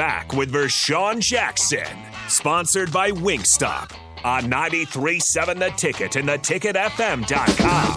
back 0.00 0.32
with 0.32 0.50
Vershawn 0.50 1.20
Jackson, 1.20 1.86
sponsored 2.26 2.90
by 2.90 3.10
Wingstop 3.10 3.92
on 4.24 4.44
93.7 4.44 5.58
The 5.58 5.68
Ticket 5.76 6.16
and 6.16 6.26
theticketfm.com. 6.26 7.96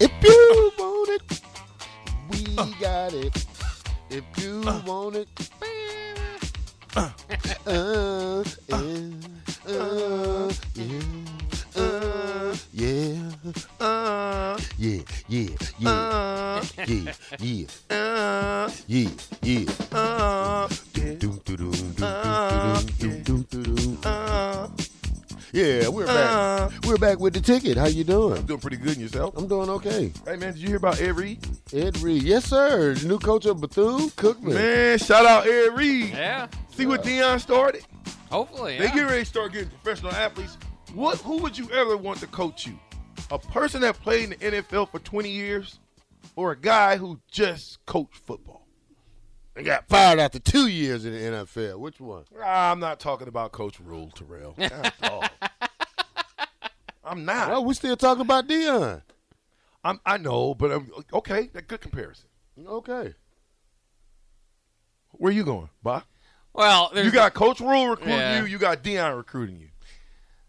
If 0.00 0.10
you 0.20 0.72
want 0.80 1.10
it, 1.10 1.40
we 2.28 2.74
got 2.80 3.14
it. 3.14 3.46
If 4.10 4.24
you 4.36 4.62
want 4.84 5.14
it, 5.14 5.28
uh, 6.96 7.10
uh, 7.66 8.44
uh, 8.72 8.89
with. 27.70 27.78
How 27.78 27.86
you 27.88 28.04
doing? 28.04 28.38
I'm 28.38 28.46
doing 28.46 28.60
pretty 28.60 28.76
good 28.76 28.96
in 28.96 29.00
yourself. 29.02 29.36
I'm 29.36 29.46
doing 29.48 29.68
okay. 29.70 30.12
Hey 30.24 30.36
man, 30.36 30.52
did 30.52 30.58
you 30.58 30.68
hear 30.68 30.76
about 30.76 31.00
Ed 31.00 31.16
Reed? 31.16 31.46
Ed 31.72 31.98
Reed, 31.98 32.22
yes 32.22 32.46
sir. 32.46 32.94
New 33.04 33.18
coach 33.18 33.46
of 33.46 33.60
Bethune 33.60 34.10
Cookman. 34.10 34.54
Man, 34.54 34.98
shout 34.98 35.26
out 35.26 35.46
Ed 35.46 35.76
Reed. 35.76 36.10
Yeah. 36.10 36.48
See 36.74 36.86
what 36.86 37.02
Deion 37.02 37.40
started? 37.40 37.84
Hopefully. 38.30 38.78
They 38.78 38.86
get 38.88 39.02
ready 39.02 39.20
to 39.20 39.24
start 39.24 39.52
getting 39.52 39.70
professional 39.70 40.12
athletes. 40.12 40.56
What? 40.94 41.18
Who 41.18 41.38
would 41.38 41.56
you 41.56 41.70
ever 41.70 41.96
want 41.96 42.20
to 42.20 42.26
coach 42.26 42.66
you? 42.66 42.78
A 43.30 43.38
person 43.38 43.80
that 43.82 44.00
played 44.00 44.24
in 44.24 44.30
the 44.30 44.62
NFL 44.62 44.90
for 44.90 44.98
20 44.98 45.30
years, 45.30 45.78
or 46.36 46.52
a 46.52 46.56
guy 46.56 46.96
who 46.96 47.20
just 47.30 47.84
coached 47.86 48.16
football? 48.26 48.66
They 49.54 49.62
got 49.64 49.88
fired 49.88 50.18
after 50.18 50.38
two 50.38 50.68
years 50.68 51.04
in 51.04 51.12
the 51.12 51.18
NFL. 51.18 51.78
Which 51.78 52.00
one? 52.00 52.24
Ah, 52.40 52.70
I'm 52.70 52.80
not 52.80 52.98
talking 53.00 53.28
about 53.28 53.52
Coach 53.52 53.78
Rhule 53.80 54.10
Terrell. 54.10 54.54
God, 54.56 54.92
dog. 55.02 55.28
I'm 57.04 57.24
not. 57.24 57.48
Well, 57.50 57.64
we 57.64 57.74
still 57.74 57.96
talking 57.96 58.22
about 58.22 58.48
Deion. 58.48 59.02
I'm, 59.82 60.00
I 60.04 60.18
know, 60.18 60.54
but 60.54 60.70
I'm, 60.72 60.90
okay. 61.14 61.48
That 61.54 61.66
good 61.68 61.80
comparison. 61.80 62.28
Okay. 62.66 63.14
Where 65.12 65.32
you 65.32 65.44
going, 65.44 65.70
Bob? 65.82 66.04
Well, 66.52 66.90
there's, 66.92 67.06
You 67.06 67.12
got 67.12 67.34
Coach 67.34 67.60
Rhule 67.60 67.88
recruiting 67.88 68.14
Yeah. 68.18 68.40
you. 68.40 68.46
You 68.46 68.58
got 68.58 68.82
Deion 68.82 69.16
recruiting 69.16 69.58
you. 69.60 69.68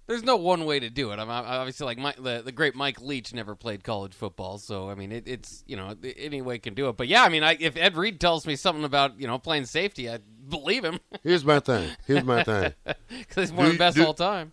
there's 0.07 0.23
no 0.23 0.35
one 0.35 0.65
way 0.65 0.79
to 0.79 0.89
do 0.89 1.11
it. 1.11 1.19
I'm 1.19 1.29
I'm- 1.29 1.45
obviously 1.47 1.85
like 1.85 1.97
Mike, 1.97 2.21
the 2.21 2.41
the 2.43 2.51
great 2.51 2.75
Mike 2.75 2.99
Leach 2.99 3.33
never 3.33 3.55
played 3.55 3.83
college 3.83 4.13
football, 4.13 4.57
so 4.57 4.89
I 4.89 4.95
mean 4.95 5.11
it, 5.11 5.27
it's 5.27 5.63
you 5.67 5.77
know 5.77 5.95
any 6.17 6.41
way 6.41 6.59
can 6.59 6.73
do 6.73 6.89
it. 6.89 6.97
But 6.97 7.07
yeah, 7.07 7.23
I 7.23 7.29
mean 7.29 7.43
I, 7.43 7.55
if 7.59 7.77
Ed 7.77 7.95
Reed 7.95 8.19
tells 8.19 8.45
me 8.45 8.55
something 8.55 8.83
about 8.83 9.19
you 9.19 9.27
know 9.27 9.37
playing 9.37 9.65
safety, 9.65 10.09
I 10.09 10.19
believe 10.49 10.83
him 10.83 10.99
Here's 11.23 11.45
my 11.45 11.59
thing. 11.59 11.89
Here's 12.07 12.23
my 12.25 12.43
thing. 12.45 12.73
because 13.09 13.49
he's 13.49 13.53
one 13.53 13.67
of 13.67 13.71
the 13.73 13.77
best 13.77 13.95
you- 13.95 14.03
of 14.03 14.07
all 14.07 14.13
time. 14.13 14.51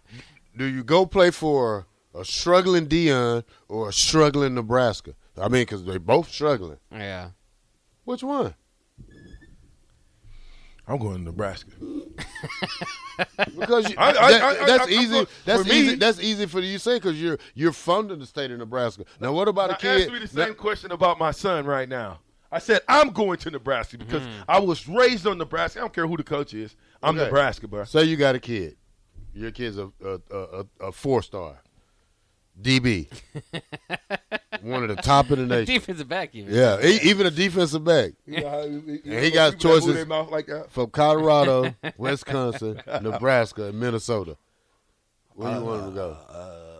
Do 0.59 0.65
you 0.65 0.83
go 0.85 1.07
play 1.07 1.31
for 1.31 1.87
a 2.15 2.25
struggling 2.25 2.87
Deion 2.89 3.45
or 3.69 3.89
a 3.89 3.93
struggling 3.93 4.55
Nebraska? 4.57 5.15
I 5.41 5.43
mean, 5.49 5.63
because 5.63 5.85
they're 5.85 6.01
both 6.01 6.29
struggling. 6.31 6.79
Yeah. 6.91 7.31
Which 8.05 8.25
one? 8.25 8.55
I'm 10.89 10.99
going 10.99 11.19
to 11.19 11.23
Nebraska. 11.25 11.71
Because 13.59 13.91
you, 13.91 13.95
I- 13.99 14.09
I- 14.09 14.13
that- 14.13 14.43
I- 14.43 14.49
I- 14.63 14.67
that's 14.67 14.87
I- 14.87 14.91
easy. 14.91 15.25
for 15.25 15.31
That's 15.45 15.69
me- 15.69 15.75
easy. 15.81 15.95
That's 15.97 16.21
easy 16.21 16.47
for 16.47 16.61
you 16.61 16.73
to 16.75 16.79
say 16.79 16.97
because 16.97 17.21
you're 17.21 17.39
you're 17.55 17.73
from 17.73 18.09
the 18.09 18.27
state 18.27 18.51
of 18.51 18.59
Nebraska. 18.59 19.05
Now, 19.21 19.33
what 19.33 19.49
about 19.49 19.71
Now, 19.71 19.77
a 19.77 19.79
kid? 19.79 20.03
ask 20.03 20.13
me 20.13 20.19
the 20.21 20.27
same 20.29 20.49
now- 20.49 20.55
question 20.55 20.91
about 20.93 21.19
my 21.19 21.31
son 21.31 21.67
right 21.67 21.89
now. 21.89 22.21
I 22.51 22.59
said 22.59 22.81
I'm 22.89 23.11
going 23.11 23.37
to 23.41 23.51
Nebraska 23.51 23.99
because 23.99 24.23
mm. 24.23 24.33
I 24.49 24.59
was 24.61 24.89
raised 24.89 25.27
on 25.27 25.37
Nebraska. 25.37 25.81
I 25.81 25.83
don't 25.83 25.93
care 25.93 26.07
who 26.07 26.17
the 26.17 26.23
coach 26.25 26.55
is. 26.55 26.75
I'm 27.03 27.15
Okay. 27.17 27.25
Nebraska, 27.27 27.69
bro. 27.69 27.85
Say 27.85 28.05
you 28.05 28.17
got 28.17 28.35
a 28.35 28.41
kid. 28.41 28.78
Your 29.39 29.51
kid's 29.53 29.79
a 29.79 29.91
a, 30.05 30.21
a, 30.31 30.39
a, 30.39 30.65
a 30.89 30.93
four 30.93 31.23
star, 31.23 31.61
DB, 32.61 33.07
one 34.63 34.83
of 34.83 34.89
the 34.95 35.01
top 35.03 35.31
in 35.31 35.39
the 35.39 35.47
nation. 35.47 35.75
Defensive 35.75 36.09
back 36.09 36.35
even. 36.35 36.53
Yeah, 36.55 36.85
e- 36.85 36.99
even 37.05 37.27
a 37.27 37.31
defensive 37.31 37.85
back 37.85 38.13
You 38.27 38.41
know 38.41 38.49
how 38.51 38.63
you- 38.63 38.83
you 39.05 39.13
And 39.17 39.25
he 39.25 39.31
got 39.31 39.53
people 39.53 39.71
that 39.71 39.81
move 39.87 39.95
choices. 39.95 40.07
mouth 40.09 40.31
like 40.31 40.47
that. 40.47 40.71
from 40.73 40.91
Colorado, 40.91 41.75
Wisconsin, 41.97 42.81
Nebraska, 43.01 43.65
and 43.67 43.79
Minnesota. 43.79 44.37
Where 45.35 45.53
do 45.55 45.61
you 45.61 45.65
want 45.65 45.83
him 45.83 45.89
to 45.91 45.95
go? 45.95 46.17
Uh, 46.29 46.75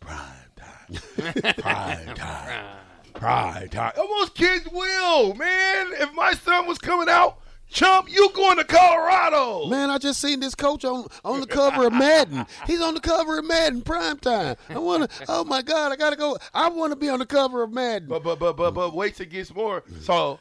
Prime 0.00 0.50
time. 0.56 1.54
Prime 1.58 2.14
time. 2.16 2.76
Prime 3.14 3.68
time. 3.68 3.92
Almost 3.98 4.34
kids 4.34 4.66
will, 4.72 5.34
man. 5.34 5.92
If 5.92 6.12
my 6.14 6.32
son 6.32 6.66
was 6.66 6.78
coming 6.78 7.08
out, 7.08 7.38
chump, 7.70 8.10
you 8.10 8.30
going 8.34 8.58
to 8.58 8.64
Colorado. 8.64 9.66
Man, 9.66 9.90
I 9.90 9.98
just 9.98 10.20
seen 10.20 10.40
this 10.40 10.54
coach 10.54 10.84
on 10.84 11.06
on 11.24 11.40
the 11.40 11.46
cover 11.46 11.86
of 11.86 11.92
Madden. 11.92 12.46
He's 12.66 12.80
on 12.80 12.94
the 12.94 13.00
cover 13.00 13.38
of 13.38 13.46
Madden 13.46 13.82
prime 13.82 14.18
time. 14.18 14.56
I 14.68 14.78
want 14.78 15.10
to. 15.10 15.24
Oh 15.28 15.44
my 15.44 15.62
God, 15.62 15.92
I 15.92 15.96
gotta 15.96 16.16
go. 16.16 16.36
I 16.52 16.68
want 16.68 16.92
to 16.92 16.96
be 16.96 17.08
on 17.08 17.20
the 17.20 17.26
cover 17.26 17.62
of 17.62 17.72
Madden. 17.72 18.08
But 18.08 18.22
but 18.22 18.38
but 18.38 18.56
but 18.56 18.72
but 18.72 18.94
wait 18.94 19.14
till 19.14 19.26
it 19.26 19.30
gets 19.30 19.54
more. 19.54 19.82
So 20.00 20.40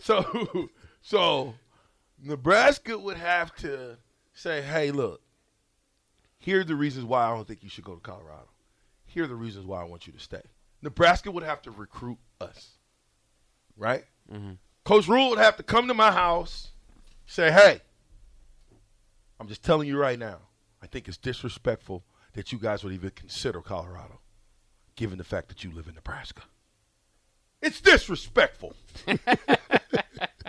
so 0.00 0.70
so 1.02 1.54
Nebraska 2.22 2.98
would 2.98 3.16
have 3.16 3.54
to 3.56 3.98
say, 4.32 4.62
hey, 4.62 4.90
look, 4.90 5.20
here 6.38 6.60
are 6.60 6.64
the 6.64 6.76
reasons 6.76 7.04
why 7.04 7.24
I 7.24 7.34
don't 7.34 7.46
think 7.46 7.62
you 7.62 7.68
should 7.68 7.84
go 7.84 7.94
to 7.94 8.00
Colorado. 8.00 8.48
Here 9.06 9.24
are 9.24 9.28
the 9.28 9.34
reasons 9.34 9.66
why 9.66 9.80
I 9.80 9.84
want 9.84 10.06
you 10.06 10.12
to 10.12 10.20
stay. 10.20 10.42
Nebraska 10.82 11.30
would 11.30 11.42
have 11.42 11.62
to 11.62 11.70
recruit 11.70 12.18
us, 12.40 12.78
right? 13.76 14.04
Mm-hmm. 14.32 14.52
Coach 14.84 15.08
Rhule 15.08 15.30
would 15.30 15.38
have 15.38 15.56
to 15.56 15.62
come 15.62 15.88
to 15.88 15.94
my 15.94 16.12
house, 16.12 16.68
say, 17.26 17.50
hey, 17.50 17.80
I'm 19.38 19.48
just 19.48 19.62
telling 19.62 19.86
you 19.86 19.98
right 19.98 20.18
now, 20.18 20.38
I 20.82 20.86
think 20.86 21.08
it's 21.08 21.16
disrespectful 21.16 22.04
that 22.32 22.52
you 22.52 22.58
guys 22.58 22.84
would 22.84 22.92
even 22.92 23.10
consider 23.10 23.60
Colorado, 23.60 24.20
given 24.96 25.18
the 25.18 25.24
fact 25.24 25.48
that 25.48 25.64
you 25.64 25.72
live 25.72 25.88
in 25.88 25.94
Nebraska. 25.94 26.42
It's 27.60 27.80
disrespectful. 27.80 28.74
you 29.06 29.18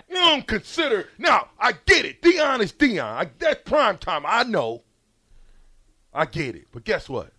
don't 0.08 0.46
consider. 0.46 1.08
Now, 1.18 1.48
I 1.58 1.72
get 1.72 2.04
it. 2.04 2.22
Deion 2.22 2.60
is 2.60 2.72
Deion. 2.72 3.02
I, 3.02 3.30
that's 3.38 3.68
prime 3.68 3.98
time. 3.98 4.24
I 4.24 4.44
know. 4.44 4.82
I 6.14 6.26
get 6.26 6.54
it. 6.54 6.68
But 6.72 6.84
guess 6.84 7.08
what? 7.08 7.32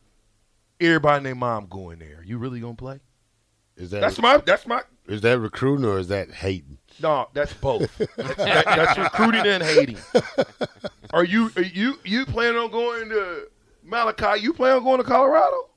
Everybody 0.80 1.18
and 1.18 1.25
their 1.25 1.35
mom 1.35 1.68
going 1.68 2.00
there. 2.00 2.24
You 2.25 2.38
really 2.38 2.59
gonna 2.59 2.74
play? 2.74 3.00
Is 3.78 3.91
that 3.91 4.01
That's 4.01 4.19
my. 4.19 4.38
That's 4.38 4.66
my. 4.66 4.81
Is 5.07 5.22
that 5.22 5.39
recruiting 5.39 5.85
or 5.85 6.00
is 6.00 6.07
that 6.09 6.31
hating? 6.31 6.78
No, 7.01 7.28
that's 7.34 7.53
both. 7.53 7.95
that's, 7.97 8.35
that, 8.35 8.66
that's 8.66 8.97
recruiting 8.97 9.45
and 9.45 9.63
hating. 9.63 9.97
Are 11.12 11.23
you? 11.23 11.51
Are 11.56 11.63
you? 11.63 12.00
You 12.03 12.25
plan 12.25 12.56
on 12.56 12.72
going 12.72 13.09
to 13.09 13.47
Malachi? 13.84 14.41
You 14.41 14.53
plan 14.53 14.78
on 14.78 14.84
going 14.84 15.00
to 15.00 15.03
Colorado? 15.03 15.69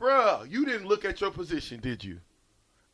Bruh, 0.00 0.48
you 0.50 0.64
didn't 0.64 0.86
look 0.86 1.04
at 1.04 1.20
your 1.20 1.30
position, 1.30 1.80
did 1.80 2.04
you? 2.04 2.20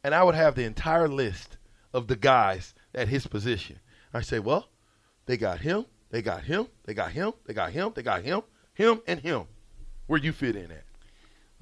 And 0.02 0.14
I 0.14 0.22
would 0.22 0.34
have 0.34 0.54
the 0.54 0.64
entire 0.64 1.08
list 1.08 1.58
of 1.92 2.08
the 2.08 2.16
guys 2.16 2.74
at 2.94 3.08
his 3.08 3.26
position. 3.26 3.78
I 4.12 4.22
say, 4.22 4.38
well, 4.38 4.68
they 5.26 5.36
got 5.36 5.60
him, 5.60 5.86
they 6.10 6.22
got 6.22 6.44
him, 6.44 6.68
they 6.84 6.94
got 6.94 7.12
him, 7.12 7.32
they 7.46 7.54
got 7.54 7.72
him, 7.72 7.92
they 7.94 8.02
got 8.02 8.22
him, 8.22 8.42
him, 8.74 9.00
and 9.06 9.20
him. 9.20 9.44
Where 10.06 10.20
you 10.20 10.32
fit 10.32 10.56
in 10.56 10.70
at? 10.70 10.84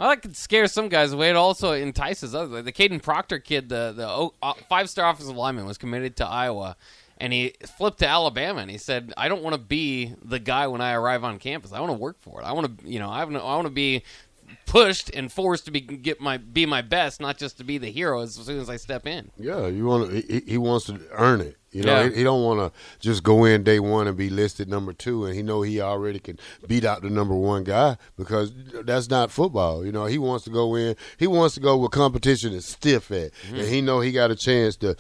Well, 0.02 0.10
that 0.10 0.20
could 0.20 0.36
scare 0.36 0.66
some 0.66 0.88
guys 0.88 1.12
away. 1.12 1.30
It 1.30 1.36
also 1.36 1.70
entices 1.74 2.34
others. 2.34 2.50
Like 2.50 2.64
the 2.64 2.72
Caden 2.72 3.00
Proctor 3.00 3.38
kid, 3.38 3.68
the 3.68 3.92
the 3.94 4.56
five 4.68 4.90
star 4.90 5.08
offensive 5.08 5.36
lineman, 5.36 5.64
was 5.64 5.78
committed 5.78 6.16
to 6.16 6.26
Iowa, 6.26 6.74
and 7.18 7.32
he 7.32 7.54
flipped 7.78 8.00
to 8.00 8.08
Alabama. 8.08 8.62
And 8.62 8.68
he 8.68 8.78
said, 8.78 9.14
"I 9.16 9.28
don't 9.28 9.44
want 9.44 9.54
to 9.54 9.62
be 9.62 10.12
the 10.20 10.41
guy 10.41 10.66
when 10.66 10.80
I 10.80 10.94
arrive 10.94 11.22
on 11.22 11.38
campus. 11.38 11.72
I 11.72 11.78
want 11.78 11.91
to 11.91 11.98
work 11.98 12.16
for 12.20 12.41
it. 12.41 12.44
I 12.44 12.50
want 12.50 12.80
to, 12.80 12.91
you 12.91 12.98
know, 12.98 13.10
I 13.10 13.22
want 13.22 13.66
to 13.66 13.70
be 13.70 14.02
pushed 14.66 15.10
and 15.10 15.30
forced 15.30 15.64
to 15.66 15.70
be 15.70 15.80
get 15.80 16.20
my 16.20 16.36
be 16.36 16.66
my 16.66 16.82
best, 16.82 17.20
not 17.20 17.38
just 17.38 17.58
to 17.58 17.64
be 17.64 17.78
the 17.78 17.90
hero 17.90 18.20
as 18.22 18.34
soon 18.34 18.58
as 18.60 18.68
I 18.68 18.76
step 18.76 19.06
in." 19.06 19.30
Yeah, 19.38 19.66
you 19.66 19.84
want 19.86 20.10
to. 20.10 20.20
He, 20.20 20.52
he 20.52 20.58
wants 20.58 20.86
to 20.86 21.00
earn 21.12 21.40
it. 21.40 21.56
You 21.72 21.82
know, 21.84 22.03
Yeah. 22.03 22.10
he, 22.10 22.16
he 22.16 22.24
don't 22.24 22.44
want 22.44 22.60
to 22.60 22.78
just 23.00 23.22
go 23.22 23.44
in 23.44 23.62
day 23.65 23.80
one 23.80 24.06
and 24.06 24.16
be 24.16 24.28
listed 24.28 24.68
number 24.68 24.92
two, 24.92 25.24
and 25.24 25.34
he 25.34 25.42
know 25.42 25.62
he 25.62 25.80
already 25.80 26.18
can 26.18 26.38
beat 26.68 26.84
out 26.84 27.00
the 27.03 27.09
number 27.09 27.34
one 27.34 27.65
guy 27.65 27.97
because 28.16 28.53
that's 28.84 29.09
not 29.09 29.30
football. 29.30 29.84
You 29.84 29.91
know, 29.92 30.04
he 30.04 30.18
wants 30.18 30.44
to 30.44 30.50
go 30.50 30.74
in. 30.74 30.97
He 31.16 31.27
wants 31.27 31.54
to 31.54 31.60
go 31.60 31.77
where 31.78 31.88
competition 31.88 32.53
is 32.53 32.66
stiff 32.66 33.10
at, 33.10 33.32
mm-hmm. 33.32 33.56
and 33.56 33.68
he 33.68 33.80
know 33.80 34.00
he 34.00 34.12
got 34.12 34.30
a 34.30 34.36
chance 34.36 34.77
to. 34.77 34.97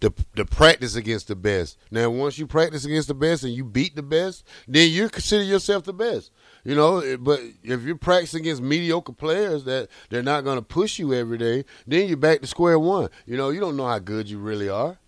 To, 0.00 0.12
to 0.36 0.44
practice 0.44 0.96
against 0.96 1.28
the 1.28 1.36
best. 1.36 1.78
Now, 1.90 2.10
once 2.10 2.38
you 2.38 2.46
practice 2.46 2.84
against 2.84 3.08
the 3.08 3.14
best 3.14 3.44
and 3.44 3.52
you 3.52 3.64
beat 3.64 3.96
the 3.96 4.02
best, 4.02 4.44
then 4.66 4.90
you 4.90 5.08
consider 5.08 5.44
yourself 5.44 5.84
the 5.84 5.92
best. 5.92 6.30
You 6.64 6.74
know, 6.74 7.16
but 7.18 7.40
if 7.62 7.82
you're 7.82 7.96
practicing 7.96 8.40
against 8.40 8.62
mediocre 8.62 9.12
players 9.12 9.64
that 9.64 9.88
they're 10.10 10.22
not 10.22 10.44
going 10.44 10.58
to 10.58 10.62
push 10.62 10.98
you 10.98 11.14
every 11.14 11.38
day, 11.38 11.64
then 11.86 12.08
you're 12.08 12.16
back 12.16 12.40
to 12.40 12.46
square 12.46 12.78
one. 12.78 13.08
You 13.24 13.36
know, 13.36 13.50
you 13.50 13.60
don't 13.60 13.76
know 13.76 13.86
how 13.86 13.98
good 13.98 14.28
you 14.28 14.38
really 14.38 14.68
are. 14.68 14.98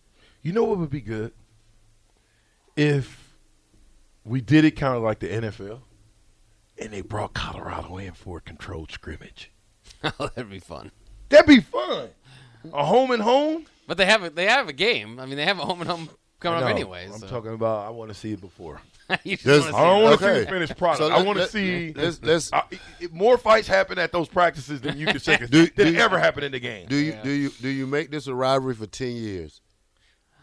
You 0.42 0.52
know 0.52 0.64
what 0.64 0.78
would 0.78 0.90
be 0.90 1.00
good? 1.00 1.32
If 2.76 3.34
we 4.24 4.40
did 4.40 4.64
it 4.64 4.72
kind 4.72 4.96
of 4.96 5.02
like 5.02 5.18
the 5.18 5.28
NFL 5.28 5.80
and 6.80 6.92
they 6.92 7.00
brought 7.00 7.34
Colorado 7.34 7.96
in 7.96 8.12
for 8.12 8.38
a 8.38 8.40
controlled 8.40 8.92
scrimmage. 8.92 9.50
that'd 10.02 10.50
be 10.50 10.60
fun. 10.60 10.92
That'd 11.28 11.46
be 11.46 11.60
fun. 11.60 12.10
A 12.72 12.84
home 12.84 13.10
and 13.10 13.22
home. 13.22 13.66
But 13.88 13.96
they 13.96 14.06
have 14.06 14.22
a, 14.22 14.30
they 14.30 14.44
have 14.46 14.68
a 14.68 14.72
game. 14.72 15.18
I 15.18 15.26
mean, 15.26 15.36
they 15.36 15.46
have 15.46 15.58
a 15.58 15.62
home 15.64 15.80
and 15.80 15.90
home 15.90 16.08
coming 16.38 16.62
up 16.62 16.68
anyway. 16.70 17.06
I'm 17.12 17.18
so. 17.18 17.26
talking 17.26 17.52
about. 17.54 17.86
I 17.86 17.90
want 17.90 18.10
to 18.10 18.14
see 18.14 18.32
it 18.34 18.40
before. 18.40 18.80
you 19.24 19.36
just 19.36 19.44
There's- 19.44 19.72
wanna 19.72 19.76
I 19.76 19.80
see 19.80 19.88
don't 19.88 20.00
it. 20.00 20.04
want 20.04 20.20
to 20.20 20.26
see 20.34 20.40
the 20.44 20.46
finished 20.50 20.76
product. 20.76 20.98
So 20.98 21.08
I 21.10 21.16
let- 21.16 21.26
want 21.26 21.36
to 21.38 21.42
let- 21.42 21.50
see. 21.50 21.92
let's- 21.96 22.22
let's- 22.22 22.52
I- 22.52 22.62
it- 22.70 22.80
it- 23.00 23.12
more 23.12 23.36
fights 23.38 23.66
happen 23.66 23.98
at 23.98 24.12
those 24.12 24.28
practices 24.28 24.80
than 24.82 24.96
you 24.98 25.06
can 25.06 25.18
say 25.18 25.38
Do- 25.38 25.66
than 25.66 25.86
do 25.86 25.92
you- 25.94 25.98
ever 26.00 26.18
happen 26.18 26.44
in 26.44 26.52
the 26.52 26.60
game. 26.60 26.86
Do 26.86 26.96
you 26.96 27.12
Yeah. 27.12 27.22
do 27.22 27.30
you 27.30 27.48
do 27.48 27.68
you 27.70 27.86
make 27.88 28.10
this 28.12 28.26
a 28.28 28.34
rivalry 28.34 28.74
for 28.74 28.86
ten 28.86 29.16
years? 29.16 29.62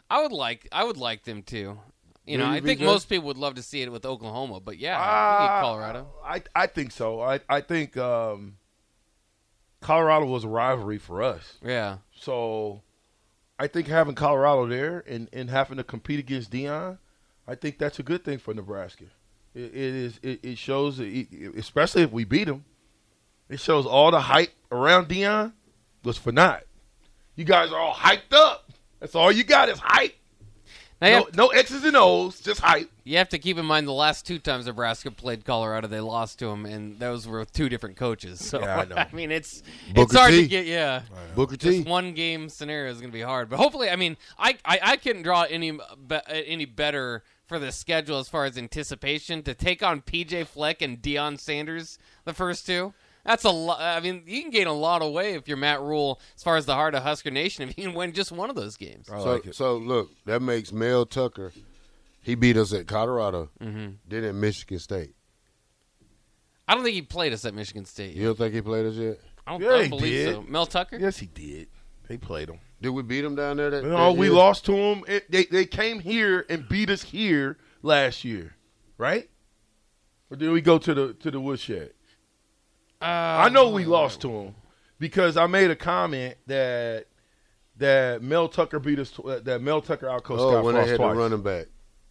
I 0.09 0.21
would 0.23 0.31
like 0.33 0.67
I 0.71 0.83
would 0.83 0.97
like 0.97 1.23
them 1.23 1.43
to. 1.43 1.79
You 2.27 2.37
Do 2.39 2.43
know, 2.43 2.49
you, 2.49 2.55
I 2.57 2.61
think 2.61 2.79
VJ? 2.79 2.85
most 2.85 3.07
people 3.07 3.27
would 3.27 3.37
love 3.37 3.53
to 3.53 3.61
see 3.61 3.83
it 3.83 3.91
with 3.91 4.03
Oklahoma, 4.03 4.59
but 4.59 4.79
yeah, 4.79 4.97
you 4.97 5.03
Ah, 5.03 5.61
Colorado. 5.61 6.07
I 6.25 6.41
I 6.55 6.65
think 6.65 6.91
so. 6.91 7.21
I 7.21 7.39
I 7.47 7.61
think 7.61 7.95
um, 7.97 8.57
Colorado 9.81 10.25
was 10.25 10.43
a 10.43 10.47
rivalry 10.47 10.97
for 10.97 11.21
us. 11.21 11.59
Yeah. 11.63 11.97
So 12.15 12.81
I 13.57 13.67
think 13.67 13.87
having 13.87 14.15
Colorado 14.15 14.67
there 14.67 15.03
and, 15.07 15.29
and 15.31 15.49
having 15.49 15.77
to 15.77 15.83
compete 15.83 16.19
against 16.19 16.51
Deion, 16.51 16.97
I 17.47 17.55
think 17.55 17.77
that's 17.77 17.99
a 17.99 18.03
good 18.03 18.23
thing 18.25 18.37
for 18.37 18.53
Nebraska. 18.53 19.05
It, 19.53 19.59
it 19.59 19.73
is. 19.73 20.19
It, 20.21 20.39
it 20.43 20.57
shows, 20.57 20.99
especially 20.99 22.03
if 22.03 22.11
we 22.11 22.25
beat 22.25 22.45
them, 22.45 22.65
it 23.49 23.59
shows 23.59 23.85
all 23.85 24.11
the 24.11 24.19
hype 24.19 24.53
around 24.71 25.07
Deion 25.07 25.53
was 26.03 26.17
for 26.17 26.31
naught. 26.31 26.63
You 27.35 27.45
guys 27.45 27.71
are 27.71 27.79
all 27.79 27.93
hyped 27.93 28.33
up. 28.33 28.71
That's 28.99 29.15
all 29.15 29.31
you 29.31 29.43
got 29.43 29.69
is 29.69 29.79
hype. 29.79 30.15
Now 31.01 31.07
No, 31.07 31.13
have, 31.25 31.35
no 31.35 31.47
X's 31.47 31.83
and 31.83 31.95
O's, 31.97 32.39
just 32.39 32.61
hype. 32.61 32.89
you 33.03 33.17
have 33.17 33.29
to 33.29 33.39
keep 33.39 33.57
in 33.57 33.65
mind 33.65 33.87
the 33.87 33.91
last 33.91 34.25
two 34.25 34.39
times 34.39 34.65
Nebraska 34.65 35.11
played 35.11 35.43
Colorado, 35.45 35.87
they 35.87 35.99
lost 35.99 36.39
to 36.39 36.45
them, 36.47 36.65
and 36.65 36.97
those 36.99 37.27
were 37.27 37.39
with 37.39 37.51
two 37.51 37.67
different 37.69 37.97
coaches. 37.97 38.45
So 38.45 38.61
Yeah, 38.61 38.77
I 38.79 38.85
know. 38.89 38.95
I 38.95 39.09
mean, 39.11 39.31
it's 39.31 39.61
Booker 39.93 40.01
it's 40.03 40.15
hard 40.15 40.31
T. 40.31 40.41
to 40.43 40.47
get. 40.47 40.65
Yeah. 40.65 41.01
Booker 41.35 41.57
T. 41.57 41.79
This 41.79 41.85
one 41.85 42.13
game 42.13 42.47
scenario 42.49 42.91
is 42.91 42.99
going 42.99 43.11
to 43.11 43.17
be 43.17 43.21
hard, 43.21 43.49
but 43.49 43.57
hopefully, 43.57 43.89
I 43.89 43.95
mean, 43.97 44.15
I, 44.39 44.57
I, 44.63 44.79
I 44.81 44.97
couldn't 44.97 45.23
draw 45.23 45.43
any 45.43 45.71
be, 45.71 46.19
any 46.29 46.65
better 46.65 47.23
for 47.45 47.59
the 47.59 47.71
schedule 47.71 48.17
as 48.17 48.27
far 48.27 48.45
as 48.45 48.57
anticipation 48.57 49.43
to 49.43 49.53
take 49.53 49.83
on 49.83 50.01
PJ 50.01 50.47
Fleck 50.47 50.81
and 50.81 51.01
Deion 51.01 51.39
Sanders 51.39 51.99
the 52.23 52.33
first 52.33 52.65
two. 52.65 52.93
That's 53.25 53.43
a 53.43 53.49
lot. 53.49 53.81
I 53.81 53.99
mean, 54.01 54.23
you 54.27 54.41
can 54.43 54.51
gain 54.51 54.67
a 54.67 54.73
lot 54.73 55.01
away 55.01 55.33
if 55.33 55.47
you're 55.47 55.57
Matt 55.57 55.81
Rhule 55.81 56.21
as 56.35 56.43
far 56.43 56.57
as 56.57 56.65
the 56.67 56.75
heart 56.75 56.93
of 56.93 57.01
Husker 57.03 57.31
Nation 57.31 57.67
if 57.67 57.75
you 57.77 57.85
can 57.85 57.93
win 57.95 58.13
just 58.13 58.31
one 58.31 58.49
of 58.51 58.55
those 58.55 58.77
games. 58.77 59.09
I 59.09 59.17
so 59.19 59.25
like 59.31 59.45
it. 59.47 59.55
so 59.55 59.77
look, 59.77 60.09
that 60.25 60.41
makes 60.43 60.71
Mel 60.71 61.05
Tucker. 61.07 61.51
He 62.21 62.35
beat 62.35 62.55
us 62.57 62.71
at 62.73 62.87
Colorado, 62.87 63.49
Mm-hmm. 63.61 63.93
then 64.07 64.23
at 64.23 64.35
Michigan 64.35 64.79
State. 64.79 65.15
I 66.67 66.73
don't 66.75 66.83
think 66.83 66.95
he 66.95 67.01
played 67.01 67.33
us 67.33 67.45
at 67.45 67.53
Michigan 67.53 67.85
State. 67.85 68.15
You 68.15 68.25
don't 68.25 68.37
think 68.37 68.53
he 68.53 68.61
played 68.61 68.85
us 68.85 68.95
yet? 68.95 69.19
I 69.45 69.51
don't, 69.51 69.61
Yeah, 69.61 69.67
I 69.67 69.71
don't 69.71 69.83
he 69.83 69.89
believe 69.89 70.03
did. 70.25 70.35
so. 70.35 70.41
Mel 70.43 70.65
Tucker? 70.65 70.97
Yes, 70.97 71.17
he 71.17 71.27
did. 71.27 71.67
They 72.07 72.17
played 72.17 72.49
him. 72.49 72.59
Did 72.81 72.89
we 72.89 73.03
beat 73.03 73.23
him 73.23 73.35
down 73.35 73.57
there? 73.57 73.69
That, 73.69 73.83
No, 73.83 74.11
that 74.13 74.19
we 74.19 74.27
year? 74.27 74.35
lost 74.35 74.65
to 74.65 74.71
them. 74.71 75.03
It, 75.07 75.29
they 75.31 75.45
they 75.45 75.65
came 75.65 75.99
here 75.99 76.45
and 76.49 76.67
beat 76.67 76.89
us 76.89 77.01
here 77.01 77.57
last 77.81 78.23
year, 78.23 78.55
right? 78.97 79.29
Or 80.29 80.37
did 80.37 80.49
we 80.51 80.61
go 80.61 80.77
to 80.77 80.93
the 80.93 81.13
to 81.15 81.31
the 81.31 81.39
woodshed? 81.39 81.93
Uh, 83.01 83.05
I 83.05 83.49
know 83.49 83.69
we 83.69 83.85
lost 83.85 84.21
to 84.21 84.29
him 84.29 84.55
because 84.99 85.37
I 85.37 85.47
made 85.47 85.69
a 85.71 85.75
comment 85.75 86.35
that 86.47 87.05
that 87.77 88.21
Mel 88.21 88.47
Tucker 88.47 88.79
beat 88.79 88.99
us. 88.99 89.11
Tw- 89.11 89.43
that 89.43 89.61
Mel 89.61 89.81
Tucker 89.81 90.07
outcoached 90.07 90.39
Oh, 90.39 90.51
Scott 90.51 90.63
when 90.63 90.75
they 90.75 90.87
had 90.87 90.97
twice. 90.97 91.13
the 91.13 91.19
running 91.19 91.41
back. 91.41 91.65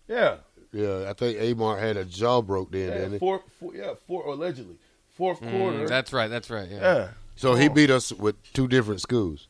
Yeah, 0.07 0.37
Yeah, 0.73 1.07
I 1.09 1.15
think 1.15 1.41
Amar 1.41 1.79
had 1.79 1.97
a 1.97 2.05
jaw 2.05 2.43
broke 2.43 2.71
then, 2.73 2.89
yeah, 2.89 2.95
didn't 2.95 3.13
he? 3.13 3.19
four, 3.19 3.43
four, 3.59 3.75
yeah, 3.75 3.95
four 4.07 4.27
allegedly 4.27 4.77
fourth 5.17 5.41
quarter. 5.41 5.79
Mm, 5.85 5.89
that's 5.89 6.13
right. 6.13 6.29
That's 6.29 6.51
right. 6.51 6.69
Yeah. 6.69 6.81
yeah, 6.81 7.09
So 7.37 7.55
he 7.55 7.69
beat 7.69 7.89
us 7.91 8.13
with 8.13 8.37
two 8.53 8.69
different 8.69 9.01
schools. 9.01 9.49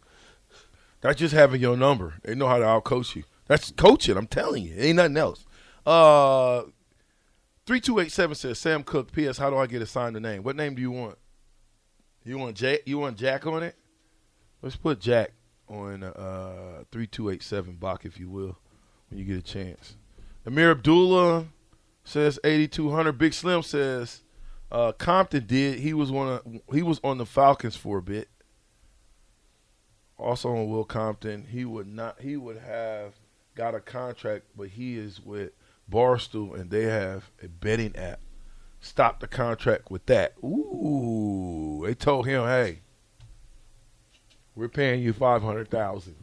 That's 1.00 1.18
just 1.18 1.34
having 1.34 1.60
your 1.60 1.76
number. 1.76 2.14
They 2.22 2.34
know 2.36 2.46
how 2.46 2.58
to 2.58 2.64
outcoach 2.64 3.16
you. 3.16 3.24
That's 3.48 3.72
coaching. 3.72 4.16
I'm 4.16 4.26
telling 4.28 4.62
you, 4.64 4.74
ain't 4.78 4.96
nothing 4.96 5.16
else. 5.16 5.44
Uh, 5.84 6.62
three 7.66 7.80
two 7.80 7.98
eight 7.98 8.12
seven 8.12 8.34
says 8.36 8.58
Sam 8.58 8.82
Cook. 8.84 9.10
P.S. 9.12 9.36
How 9.38 9.50
do 9.50 9.56
I 9.56 9.66
get 9.66 9.82
assigned 9.82 10.16
a 10.16 10.20
name? 10.20 10.42
What 10.44 10.54
name 10.56 10.74
do 10.76 10.80
you 10.82 10.90
want? 10.92 11.18
You 12.24 12.38
want 12.38 12.56
Jack? 12.56 12.80
You 12.86 12.98
want 12.98 13.18
Jack 13.18 13.46
on 13.46 13.62
it? 13.62 13.76
Let's 14.62 14.76
put 14.76 15.00
Jack 15.00 15.32
on 15.68 16.02
uh 16.02 16.84
three 16.90 17.06
two 17.06 17.30
eight 17.30 17.42
seven 17.42 17.74
Bach, 17.74 18.04
if 18.04 18.18
you 18.18 18.28
will, 18.28 18.58
when 19.08 19.18
you 19.18 19.24
get 19.24 19.38
a 19.38 19.42
chance. 19.42 19.96
Ameer 20.46 20.70
Abdullah 20.72 21.46
says 22.02 22.38
eighty 22.44 22.68
two 22.68 22.90
hundred. 22.90 23.18
Big 23.18 23.34
Slim 23.34 23.62
says 23.62 24.22
uh, 24.72 24.92
Compton 24.92 25.46
did. 25.46 25.80
He 25.80 25.92
was 25.92 26.10
one 26.10 26.28
of 26.28 26.42
he 26.72 26.82
was 26.82 27.00
on 27.04 27.18
the 27.18 27.26
Falcons 27.26 27.76
for 27.76 27.98
a 27.98 28.02
bit 28.02 28.28
also 30.18 30.50
on 30.50 30.68
Will 30.68 30.84
Compton, 30.84 31.46
he 31.50 31.64
would 31.64 31.86
not 31.86 32.20
he 32.20 32.36
would 32.36 32.58
have 32.58 33.14
got 33.54 33.74
a 33.74 33.80
contract, 33.80 34.46
but 34.56 34.68
he 34.68 34.96
is 34.96 35.20
with 35.20 35.52
Barstool 35.90 36.58
and 36.58 36.70
they 36.70 36.84
have 36.84 37.30
a 37.42 37.48
betting 37.48 37.94
app. 37.96 38.20
Stop 38.84 39.20
the 39.20 39.26
contract 39.26 39.90
with 39.90 40.04
that. 40.06 40.34
Ooh, 40.44 41.82
they 41.86 41.94
told 41.94 42.26
him, 42.26 42.44
"Hey, 42.44 42.80
we're 44.54 44.68
paying 44.68 45.02
you 45.02 45.12
five 45.12 45.42
hundred 45.42 45.70
thousand. 45.70 46.16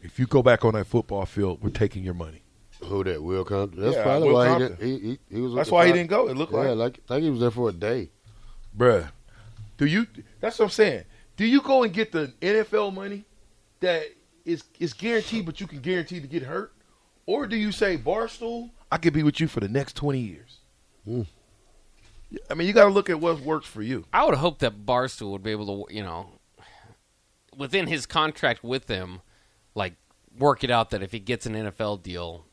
If 0.00 0.18
you 0.18 0.26
go 0.26 0.42
back 0.42 0.64
on 0.64 0.74
that 0.74 0.86
football 0.86 1.24
field, 1.24 1.62
we're 1.62 1.70
taking 1.70 2.02
your 2.02 2.14
money." 2.14 2.42
Who 2.84 3.04
that? 3.04 3.22
Will 3.22 3.44
Compton. 3.44 3.80
That's 3.80 3.96
Yeah, 3.96 4.02
probably 4.02 4.28
Will 4.28 4.34
why 4.34 4.52
he, 4.52 4.58
didn't, 4.58 4.82
he, 4.82 4.98
he 4.98 5.18
he 5.36 5.40
was. 5.40 5.54
That's 5.54 5.70
why 5.70 5.86
he 5.86 5.92
didn't 5.92 6.10
go. 6.10 6.28
It 6.28 6.36
looked 6.36 6.52
Yeah, 6.52 6.58
like, 6.70 6.78
like 6.78 7.06
think 7.06 7.22
he 7.22 7.30
was 7.30 7.40
there 7.40 7.50
for 7.50 7.68
a 7.68 7.72
day. 7.72 8.10
bruh. 8.76 9.08
Do 9.78 9.86
you? 9.86 10.06
That's 10.40 10.58
what 10.58 10.66
I'm 10.66 10.70
saying. 10.70 11.04
Do 11.36 11.46
you 11.46 11.60
go 11.62 11.84
and 11.84 11.92
get 11.92 12.10
the 12.12 12.32
NFL 12.40 12.92
money 12.92 13.24
that 13.80 14.02
is 14.44 14.64
is 14.80 14.92
guaranteed, 14.92 15.46
but 15.46 15.60
you 15.60 15.66
can 15.66 15.80
guarantee 15.80 16.20
to 16.20 16.26
get 16.26 16.42
hurt, 16.42 16.72
or 17.24 17.46
do 17.46 17.56
you 17.56 17.70
say 17.72 17.96
Barstool? 17.96 18.70
I 18.90 18.98
could 18.98 19.12
be 19.12 19.22
with 19.22 19.38
you 19.40 19.46
for 19.48 19.60
the 19.60 19.68
next 19.68 19.94
twenty 19.96 20.20
years. 20.20 20.58
Hmm. 21.04 21.22
I 22.50 22.54
mean, 22.54 22.66
you 22.66 22.72
got 22.72 22.84
to 22.84 22.90
look 22.90 23.08
at 23.08 23.20
what 23.20 23.40
works 23.40 23.66
for 23.66 23.82
you. 23.82 24.04
I 24.12 24.24
would 24.24 24.34
hope 24.34 24.58
that 24.60 24.84
Barstool 24.84 25.32
would 25.32 25.42
be 25.42 25.52
able 25.52 25.86
to, 25.86 25.94
you 25.94 26.02
know, 26.02 26.30
within 27.56 27.86
his 27.86 28.06
contract 28.06 28.64
with 28.64 28.86
them, 28.86 29.22
like 29.74 29.94
work 30.36 30.64
it 30.64 30.70
out 30.70 30.90
that 30.90 31.02
if 31.02 31.12
he 31.12 31.20
gets 31.20 31.46
an 31.46 31.54
NFL 31.54 32.02
deal, 32.02 32.44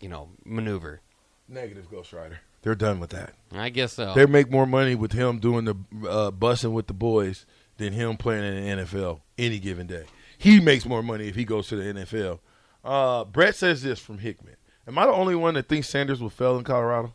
you 0.00 0.08
know, 0.08 0.30
maneuver. 0.44 1.00
Negative 1.48 1.90
Ghost 1.90 2.12
Rider. 2.12 2.40
They're 2.62 2.74
done 2.74 2.98
with 2.98 3.10
that. 3.10 3.34
I 3.52 3.68
guess 3.68 3.92
so. 3.92 4.14
They 4.14 4.24
make 4.24 4.50
more 4.50 4.66
money 4.66 4.94
with 4.94 5.12
him 5.12 5.38
doing 5.38 5.66
the 5.66 5.74
uh, 6.08 6.30
bussing 6.30 6.72
with 6.72 6.86
the 6.86 6.94
boys 6.94 7.44
than 7.76 7.92
him 7.92 8.16
playing 8.16 8.44
in 8.44 8.78
the 8.78 8.84
NFL 8.84 9.20
any 9.36 9.58
given 9.58 9.86
day. 9.86 10.04
He 10.38 10.60
makes 10.60 10.86
more 10.86 11.02
money 11.02 11.28
if 11.28 11.34
he 11.34 11.44
goes 11.44 11.68
to 11.68 11.76
the 11.76 12.00
NFL. 12.00 12.38
Uh, 12.82 13.24
Brett 13.24 13.54
says 13.54 13.82
this 13.82 13.98
from 13.98 14.18
Hickman. 14.18 14.56
Am 14.86 14.98
I 14.98 15.06
the 15.06 15.12
only 15.12 15.34
one 15.34 15.54
that 15.54 15.68
thinks 15.68 15.88
Sanders 15.88 16.20
will 16.20 16.30
fail 16.30 16.56
in 16.58 16.64
Colorado? 16.64 17.14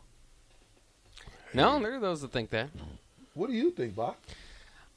No, 1.54 1.80
there 1.80 1.94
are 1.94 2.00
those 2.00 2.22
that 2.22 2.32
think 2.32 2.50
that. 2.50 2.70
What 3.34 3.48
do 3.48 3.56
you 3.56 3.70
think, 3.70 3.94
Bob? 3.94 4.16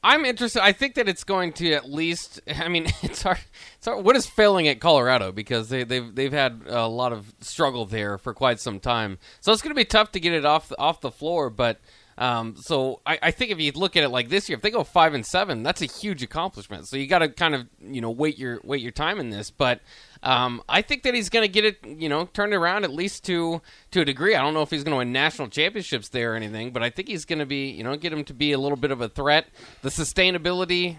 I'm 0.04 0.26
interested. 0.26 0.62
I 0.62 0.74
think 0.74 0.96
that 0.96 1.08
it's 1.08 1.24
going 1.24 1.54
to 1.54 1.72
at 1.74 1.90
least. 1.90 2.42
I 2.48 2.68
mean, 2.68 2.88
it's 3.02 3.24
hard. 3.24 3.40
It's 3.78 3.88
hard. 3.88 4.04
What 4.04 4.16
is 4.16 4.26
failing 4.26 4.68
at 4.68 4.80
Colorado 4.80 5.32
because 5.32 5.70
they, 5.70 5.84
they've 5.84 6.14
they've 6.14 6.34
had 6.34 6.64
a 6.68 6.88
lot 6.88 7.14
of 7.14 7.34
struggle 7.40 7.86
there 7.86 8.18
for 8.18 8.34
quite 8.34 8.60
some 8.60 8.80
time. 8.80 9.18
So 9.40 9.54
it's 9.54 9.62
going 9.62 9.72
to 9.72 9.80
be 9.80 9.86
tough 9.86 10.12
to 10.12 10.20
get 10.20 10.34
it 10.34 10.46
off 10.46 10.70
the, 10.70 10.78
off 10.78 11.00
the 11.00 11.12
floor. 11.12 11.50
But 11.50 11.80
um, 12.18 12.56
so 12.56 13.02
I, 13.06 13.20
I 13.24 13.32
think 13.32 13.52
if 13.52 13.60
you 13.60 13.72
look 13.74 13.96
at 13.96 14.04
it 14.04 14.10
like 14.10 14.30
this 14.30 14.48
year, 14.48 14.56
if 14.56 14.62
they 14.62 14.72
go 14.72 14.84
five 14.84 15.14
and 15.14 15.26
seven, 15.26 15.64
that's 15.64 15.82
a 15.82 15.86
huge 15.86 16.22
accomplishment. 16.22 16.88
So 16.88 16.98
you 16.98 17.08
got 17.08 17.20
to 17.20 17.30
kind 17.30 17.56
of 17.56 17.68
you 17.82 18.02
know 18.02 18.12
wait 18.12 18.38
your 18.38 18.60
wait 18.64 18.82
your 18.82 18.92
time 18.92 19.20
in 19.20 19.30
this. 19.30 19.50
But 19.50 19.82
um, 20.22 20.62
I 20.70 20.82
think 20.82 21.04
that 21.04 21.14
he's 21.14 21.30
going 21.30 21.44
to 21.44 21.52
get 21.52 21.66
it 21.66 21.80
you 21.86 22.10
know 22.10 22.26
turned 22.26 22.54
around 22.54 22.84
at 22.84 22.92
least 22.92 23.24
to 23.26 23.62
to 23.92 24.02
a 24.02 24.06
degree. 24.06 24.36
I 24.36 24.42
don't 24.42 24.54
know 24.54 24.62
if 24.62 24.70
he's 24.70 24.84
going 24.84 24.94
to 24.94 24.98
win 24.98 25.12
national 25.12 25.48
championships 25.50 26.10
there 26.10 26.34
or 26.34 26.36
anything, 26.36 26.72
but 26.72 26.84
I 26.84 26.90
think 26.90 27.08
he's 27.08 27.26
going 27.26 27.40
to 27.40 27.46
be 27.46 27.72
you 27.72 27.84
know 27.84 27.96
get 27.96 28.14
him 28.14 28.24
to 28.26 28.34
be 28.34 28.52
a 28.52 28.60
little 28.60 28.78
bit 28.78 28.92
of 28.92 29.02
a 29.02 29.10
threat. 29.10 29.48
The 29.82 29.90
sustainability 29.90 30.98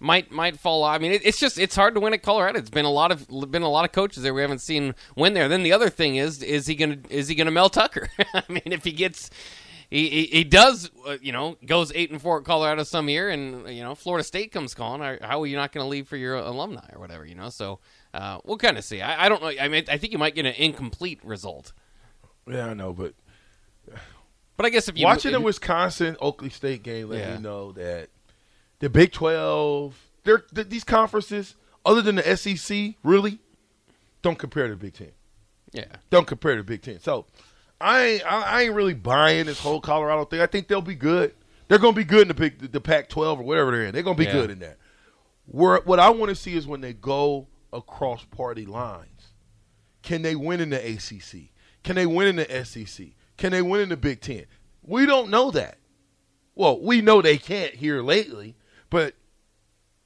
might 0.00 0.32
might 0.32 0.58
fall 0.58 0.82
off. 0.82 0.94
I 0.94 0.98
mean, 0.98 1.12
it, 1.12 1.24
it's 1.24 1.38
just 1.38 1.58
it's 1.58 1.76
hard 1.76 1.94
to 1.94 2.00
win 2.00 2.14
at 2.14 2.22
Colorado. 2.22 2.58
It's 2.58 2.70
been 2.70 2.86
a 2.86 2.90
lot 2.90 3.12
of 3.12 3.28
been 3.50 3.62
a 3.62 3.68
lot 3.68 3.84
of 3.84 3.92
coaches 3.92 4.22
there 4.22 4.34
we 4.34 4.40
haven't 4.40 4.62
seen 4.62 4.94
win 5.14 5.34
there. 5.34 5.46
Then 5.46 5.62
the 5.62 5.72
other 5.72 5.90
thing 5.90 6.16
is 6.16 6.42
is 6.42 6.66
he 6.66 6.74
gonna 6.74 6.98
is 7.10 7.28
he 7.28 7.34
gonna 7.34 7.50
Mel 7.50 7.68
Tucker? 7.68 8.08
I 8.34 8.42
mean, 8.48 8.62
if 8.66 8.84
he 8.84 8.92
gets 8.92 9.30
he, 9.90 10.08
he, 10.08 10.24
he 10.26 10.44
does, 10.44 10.88
uh, 11.06 11.16
you 11.20 11.32
know, 11.32 11.56
goes 11.66 11.90
eight 11.94 12.10
and 12.12 12.22
four 12.22 12.38
at 12.38 12.44
Colorado 12.44 12.84
some 12.84 13.08
year, 13.08 13.28
and 13.28 13.68
you 13.68 13.82
know 13.82 13.94
Florida 13.96 14.22
State 14.24 14.52
comes 14.52 14.72
calling. 14.72 15.00
How 15.20 15.42
are 15.42 15.46
you 15.46 15.56
not 15.56 15.72
going 15.72 15.84
to 15.84 15.88
leave 15.88 16.06
for 16.08 16.16
your 16.16 16.36
alumni 16.36 16.88
or 16.92 17.00
whatever? 17.00 17.26
You 17.26 17.34
know, 17.34 17.48
so 17.48 17.80
uh, 18.14 18.38
we'll 18.44 18.56
kind 18.56 18.78
of 18.78 18.84
see. 18.84 19.02
I, 19.02 19.26
I 19.26 19.28
don't 19.28 19.42
know. 19.42 19.50
I 19.60 19.66
mean, 19.68 19.84
I 19.88 19.96
think 19.98 20.12
you 20.12 20.18
might 20.18 20.34
get 20.36 20.46
an 20.46 20.54
incomplete 20.54 21.18
result, 21.24 21.72
Yeah, 22.46 22.66
I 22.66 22.74
know, 22.74 22.92
but 22.92 23.14
but 24.56 24.66
I 24.66 24.70
guess 24.70 24.88
if 24.88 24.96
you 24.98 25.04
watching 25.06 25.32
the 25.32 25.40
Wisconsin 25.40 26.16
Okie 26.20 26.52
State 26.52 26.82
game 26.82 27.08
let 27.08 27.18
Yeah. 27.20 27.36
me 27.36 27.42
know 27.42 27.72
that 27.72 28.10
the 28.78 28.88
Big 28.90 29.12
Twelve, 29.12 29.96
they're 30.24 30.38
th- 30.38 30.68
these 30.68 30.84
conferences, 30.84 31.56
other 31.84 32.02
than 32.02 32.16
the 32.16 32.36
SEC, 32.36 32.94
really 33.02 33.38
don't 34.22 34.38
compare 34.38 34.68
to 34.68 34.74
the 34.74 34.80
Big 34.80 34.94
Ten. 34.94 35.12
yeah, 35.72 35.86
Don't 36.10 36.26
compare 36.26 36.56
to 36.56 36.62
the 36.62 36.66
Big 36.66 36.82
Ten. 36.82 37.00
So 37.00 37.24
I 37.80 38.02
ain't, 38.02 38.24
I, 38.32 38.42
I 38.42 38.62
ain't 38.62 38.74
really 38.74 38.94
buying 38.94 39.46
this 39.46 39.58
whole 39.58 39.80
Colorado 39.80 40.24
thing. 40.24 40.40
I 40.40 40.46
think 40.46 40.68
they'll 40.68 40.82
be 40.82 40.94
good. 40.94 41.34
They're 41.68 41.78
going 41.78 41.94
to 41.94 41.98
be 42.00 42.04
good 42.04 42.22
in 42.22 42.28
the 42.28 42.34
big 42.34 42.72
the 42.72 42.80
Pac-12 42.80 43.38
or 43.38 43.42
whatever 43.42 43.70
they're 43.70 43.84
in. 43.84 43.92
They're 43.94 44.02
going 44.02 44.16
to 44.16 44.20
be 44.22 44.26
Yeah. 44.26 44.32
good 44.32 44.50
in 44.50 44.58
that. 44.60 44.76
Where 45.46 45.80
what 45.84 45.98
I 45.98 46.10
want 46.10 46.28
to 46.30 46.34
see 46.34 46.54
is 46.56 46.66
when 46.66 46.80
they 46.80 46.92
go 46.92 47.48
across 47.72 48.24
party 48.24 48.66
lines. 48.66 49.28
Can 50.02 50.22
they 50.22 50.34
win 50.34 50.60
in 50.60 50.70
the 50.70 50.78
ACC? 50.78 51.50
Can 51.82 51.96
they 51.96 52.06
win 52.06 52.26
in 52.28 52.36
the 52.36 52.64
SEC? 52.64 53.08
Can 53.36 53.52
they 53.52 53.62
win 53.62 53.82
in 53.82 53.88
the 53.88 53.96
Big 53.96 54.20
Ten? 54.20 54.46
We 54.82 55.06
don't 55.06 55.30
know 55.30 55.50
that. 55.52 55.78
Well, 56.54 56.80
we 56.80 57.00
know 57.00 57.22
they 57.22 57.38
can't 57.38 57.74
here 57.74 58.02
lately, 58.02 58.56
but 58.90 59.14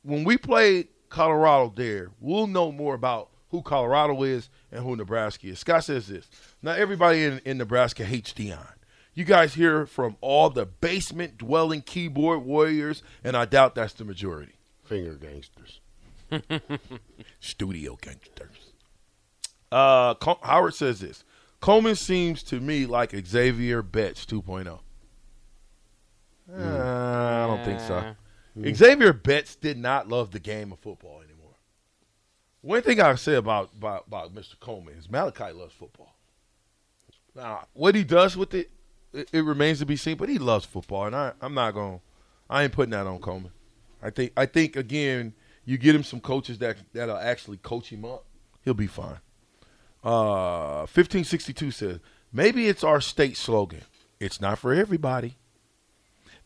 when 0.02 0.24
we 0.24 0.36
play 0.36 0.88
Colorado 1.08 1.72
there, 1.74 2.10
we'll 2.20 2.46
know 2.46 2.70
more 2.70 2.94
about 2.94 3.30
who 3.54 3.62
Colorado 3.62 4.20
is 4.24 4.48
and 4.72 4.82
who 4.82 4.96
Nebraska 4.96 5.46
is. 5.46 5.60
Scott 5.60 5.84
says 5.84 6.08
this. 6.08 6.28
Not 6.60 6.76
everybody 6.76 7.22
in, 7.22 7.40
in 7.44 7.56
Nebraska 7.56 8.04
hates 8.04 8.32
Deion. 8.32 8.66
You 9.14 9.24
guys 9.24 9.54
hear 9.54 9.86
from 9.86 10.16
all 10.20 10.50
the 10.50 10.66
basement 10.66 11.38
dwelling 11.38 11.80
keyboard 11.80 12.44
warriors, 12.44 13.04
and 13.22 13.36
I 13.36 13.44
doubt 13.44 13.76
that's 13.76 13.92
the 13.92 14.04
majority. 14.04 14.54
Finger 14.82 15.14
gangsters. 15.14 15.78
Studio 17.40 17.96
gangsters. 18.00 18.72
Uh, 19.70 20.14
Co- 20.14 20.40
Howard 20.42 20.74
says 20.74 20.98
this. 20.98 21.22
Coleman 21.60 21.94
seems 21.94 22.42
to 22.42 22.58
me 22.58 22.86
like 22.86 23.14
Xavier 23.24 23.82
Betts 23.82 24.26
2.0. 24.26 24.80
Uh, 26.52 26.60
I 26.60 27.46
don't 27.46 27.64
think 27.64 27.78
so. 27.78 28.16
Xavier 28.74 29.12
Betts 29.12 29.54
did 29.54 29.78
not 29.78 30.08
love 30.08 30.32
the 30.32 30.40
game 30.40 30.72
of 30.72 30.80
football 30.80 31.18
anymore. 31.18 31.33
One 32.64 32.80
thing 32.80 32.98
I 32.98 33.14
say 33.16 33.34
about, 33.34 33.72
about 33.76 34.06
about 34.06 34.34
Mr. 34.34 34.58
Coleman 34.58 34.94
is 34.94 35.10
Malachi 35.10 35.52
loves 35.52 35.74
football. 35.74 36.16
Now, 37.36 37.66
what 37.74 37.94
he 37.94 38.04
does 38.04 38.38
with 38.38 38.54
it, 38.54 38.70
it, 39.12 39.28
it 39.34 39.42
remains 39.42 39.80
to 39.80 39.86
be 39.86 39.96
seen. 39.96 40.16
But 40.16 40.30
he 40.30 40.38
loves 40.38 40.64
football, 40.64 41.04
and 41.04 41.14
I, 41.14 41.32
I'm 41.42 41.52
not 41.52 41.74
going. 41.74 42.00
I 42.48 42.62
ain't 42.62 42.72
putting 42.72 42.92
that 42.92 43.06
on 43.06 43.18
Coleman. 43.18 43.52
I 44.02 44.08
think 44.08 44.32
I 44.34 44.46
think 44.46 44.76
again, 44.76 45.34
you 45.66 45.76
get 45.76 45.94
him 45.94 46.02
some 46.02 46.20
coaches 46.20 46.56
that 46.60 46.78
that'll 46.94 47.18
actually 47.18 47.58
coach 47.58 47.90
him 47.90 48.06
up. 48.06 48.24
He'll 48.64 48.72
be 48.72 48.86
fine. 48.86 49.18
Uh, 50.02 50.88
1562 50.88 51.70
says 51.70 51.98
maybe 52.32 52.68
it's 52.68 52.82
our 52.82 53.02
state 53.02 53.36
slogan. 53.36 53.82
It's 54.18 54.40
not 54.40 54.58
for 54.58 54.72
everybody. 54.72 55.36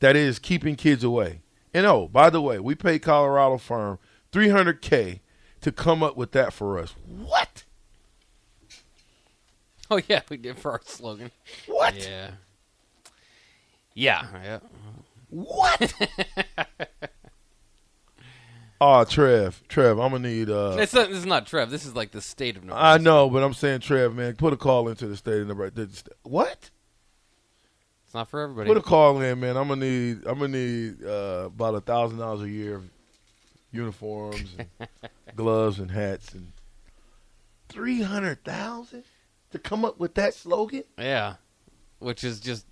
That 0.01 0.17
is 0.17 0.41
keeping 0.41 0.75
kids 0.75 1.05
away. 1.05 1.43
And 1.73 1.87
oh, 1.87 2.09
by 2.09 2.29
the 2.29 2.43
way, 2.43 2.59
we 2.59 2.75
paid 2.75 3.03
Colorado 3.03 3.57
firm 3.59 4.01
300k 4.33 5.21
to 5.61 5.73
come 5.73 6.03
up 6.03 6.17
with 6.17 6.33
that 6.33 6.53
for 6.53 6.79
us. 6.79 6.95
What? 7.07 7.65
Oh 9.91 9.99
yeah, 10.07 10.21
we 10.29 10.37
did 10.37 10.59
for 10.59 10.73
our 10.73 10.83
slogan. 10.85 11.31
What? 11.67 11.95
Yeah. 11.97 12.33
Yeah. 13.95 14.27
Yeah. 14.45 14.59
What? 15.31 15.95
Oh, 18.81 19.05
Trev, 19.09 19.63
Trev, 19.69 19.99
I'm 19.99 20.13
gonna 20.13 20.29
need. 20.29 20.51
uh 20.51 20.77
It's 20.79 20.93
not, 20.93 21.09
this 21.09 21.17
is 21.17 21.25
not 21.25 21.47
Trev. 21.47 21.71
This 21.71 21.87
is 21.87 21.97
like 21.97 22.11
the 22.13 22.21
state 22.21 22.59
of 22.59 22.65
Nebraska. 22.65 22.85
I 22.87 22.99
know, 22.99 23.31
but 23.31 23.43
I'm 23.43 23.55
saying, 23.55 23.81
Trev, 23.81 24.15
man, 24.15 24.37
put 24.37 24.53
a 24.53 24.59
call 24.59 24.89
into 24.89 25.07
the 25.07 25.17
state 25.17 25.41
of 25.41 25.49
Nebraska. 25.49 25.89
What? 26.23 26.71
It's 28.05 28.15
not 28.15 28.29
for 28.29 28.41
everybody. 28.43 28.69
Put 28.69 28.77
a 28.77 28.83
call 28.83 29.21
in, 29.23 29.41
man. 29.41 29.57
I'm 29.57 29.69
gonna 29.69 29.87
need. 29.87 30.19
I'm 30.27 30.39
gonna 30.39 30.49
need 30.49 31.03
uh, 31.03 31.45
about 31.47 31.75
a 31.77 31.81
thousand 31.81 32.19
dollars 32.19 32.43
a 32.43 32.49
year 32.51 32.83
uniforms, 33.71 34.57
and 34.59 34.89
gloves, 35.37 35.79
and 35.79 35.91
hats, 35.91 36.33
and 36.33 36.53
three 37.69 38.03
hundred 38.03 38.45
thousand 38.45 39.05
to 39.51 39.59
come 39.59 39.85
up 39.85 39.99
with 39.99 40.15
that 40.15 40.35
slogan. 40.35 40.85
yeah. 40.99 41.35
Which 42.01 42.23
is 42.23 42.39
just 42.39 42.65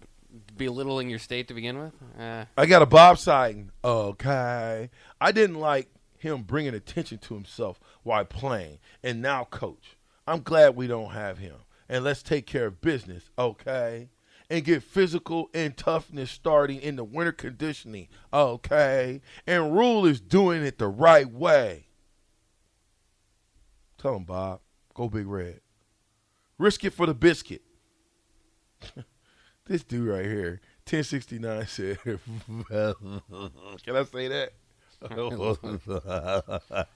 belittling 0.57 1.11
your 1.11 1.19
state 1.19 1.49
to 1.49 1.55
begin 1.55 1.79
with. 1.79 1.93
Uh, 2.19 2.45
I 2.57 2.67
got 2.67 2.83
a 2.83 2.87
Bob 2.87 3.17
Sighton. 3.17 3.71
Okay, 3.83 4.91
I 5.21 5.33
didn't 5.33 5.59
like 5.59 5.89
him 6.19 6.43
bringing 6.43 6.75
attention 6.75 7.19
to 7.19 7.35
himself 7.35 7.81
while 8.05 8.25
playing, 8.25 8.79
and 9.03 9.21
now 9.21 9.45
coach. 9.45 9.97
I'm 10.29 10.43
glad 10.43 10.77
we 10.77 10.87
don't 10.87 11.11
have 11.11 11.39
him, 11.39 11.57
and 11.89 12.05
let's 12.05 12.23
take 12.23 12.47
care 12.47 12.67
of 12.67 12.81
business. 12.81 13.31
Okay. 13.39 14.09
And 14.49 14.65
get 14.65 14.83
physical 14.85 15.51
and 15.53 15.77
toughness 15.77 16.31
starting 16.31 16.81
in 16.81 16.95
the 16.97 17.03
winter 17.05 17.33
conditioning. 17.33 18.09
Okay. 18.33 19.21
And 19.47 19.77
Rhule 19.77 20.07
is 20.07 20.21
doing 20.21 20.63
it 20.63 20.79
the 20.79 20.87
right 20.87 21.29
way. 21.29 21.87
Tell 23.99 24.17
him, 24.17 24.25
Bob. 24.25 24.61
Go 24.95 25.09
Big 25.09 25.27
Red. 25.27 25.61
Risk 26.59 26.85
it 26.85 26.91
for 26.91 27.07
the 27.07 27.15
biscuit. 27.15 27.63
this 29.67 29.83
dude 29.83 30.09
right 30.09 30.25
here, 30.25 30.61
1069 30.89 31.67
said, 31.69 31.99
Can 32.05 32.21
I 33.97 34.05
say 34.05 34.29
that? 34.29 34.53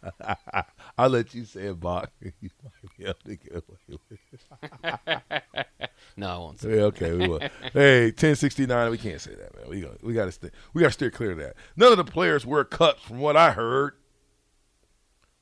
I'll 0.96 1.10
let 1.10 1.34
you 1.34 1.44
say 1.44 1.66
it, 1.66 1.78
Bach. 1.78 2.10
You 2.20 2.50
might 2.64 2.96
be 2.96 3.04
able 3.04 3.14
to 3.24 3.36
get 3.36 3.52
away 3.52 3.98
with 4.08 4.18
it. 4.32 5.89
No, 6.16 6.28
I 6.28 6.36
won't 6.38 6.60
say. 6.60 6.76
Yeah, 6.76 6.82
okay, 6.84 7.12
we 7.12 7.28
will. 7.28 7.40
hey, 7.72 8.06
1069, 8.06 8.90
we 8.90 8.98
can't 8.98 9.20
say 9.20 9.34
that, 9.34 9.54
man. 9.56 9.68
We 9.68 9.80
got 9.80 10.02
we 10.02 10.12
got 10.14 10.24
to 10.26 10.32
stay 10.32 10.50
we 10.74 10.80
got 10.82 10.88
to 10.88 10.92
steer 10.92 11.10
clear 11.10 11.32
of 11.32 11.38
that. 11.38 11.54
None 11.76 11.90
of 11.92 11.96
the 11.98 12.04
players 12.04 12.44
wear 12.46 12.64
cups 12.64 13.02
from 13.02 13.18
what 13.18 13.36
I 13.36 13.52
heard. 13.52 13.94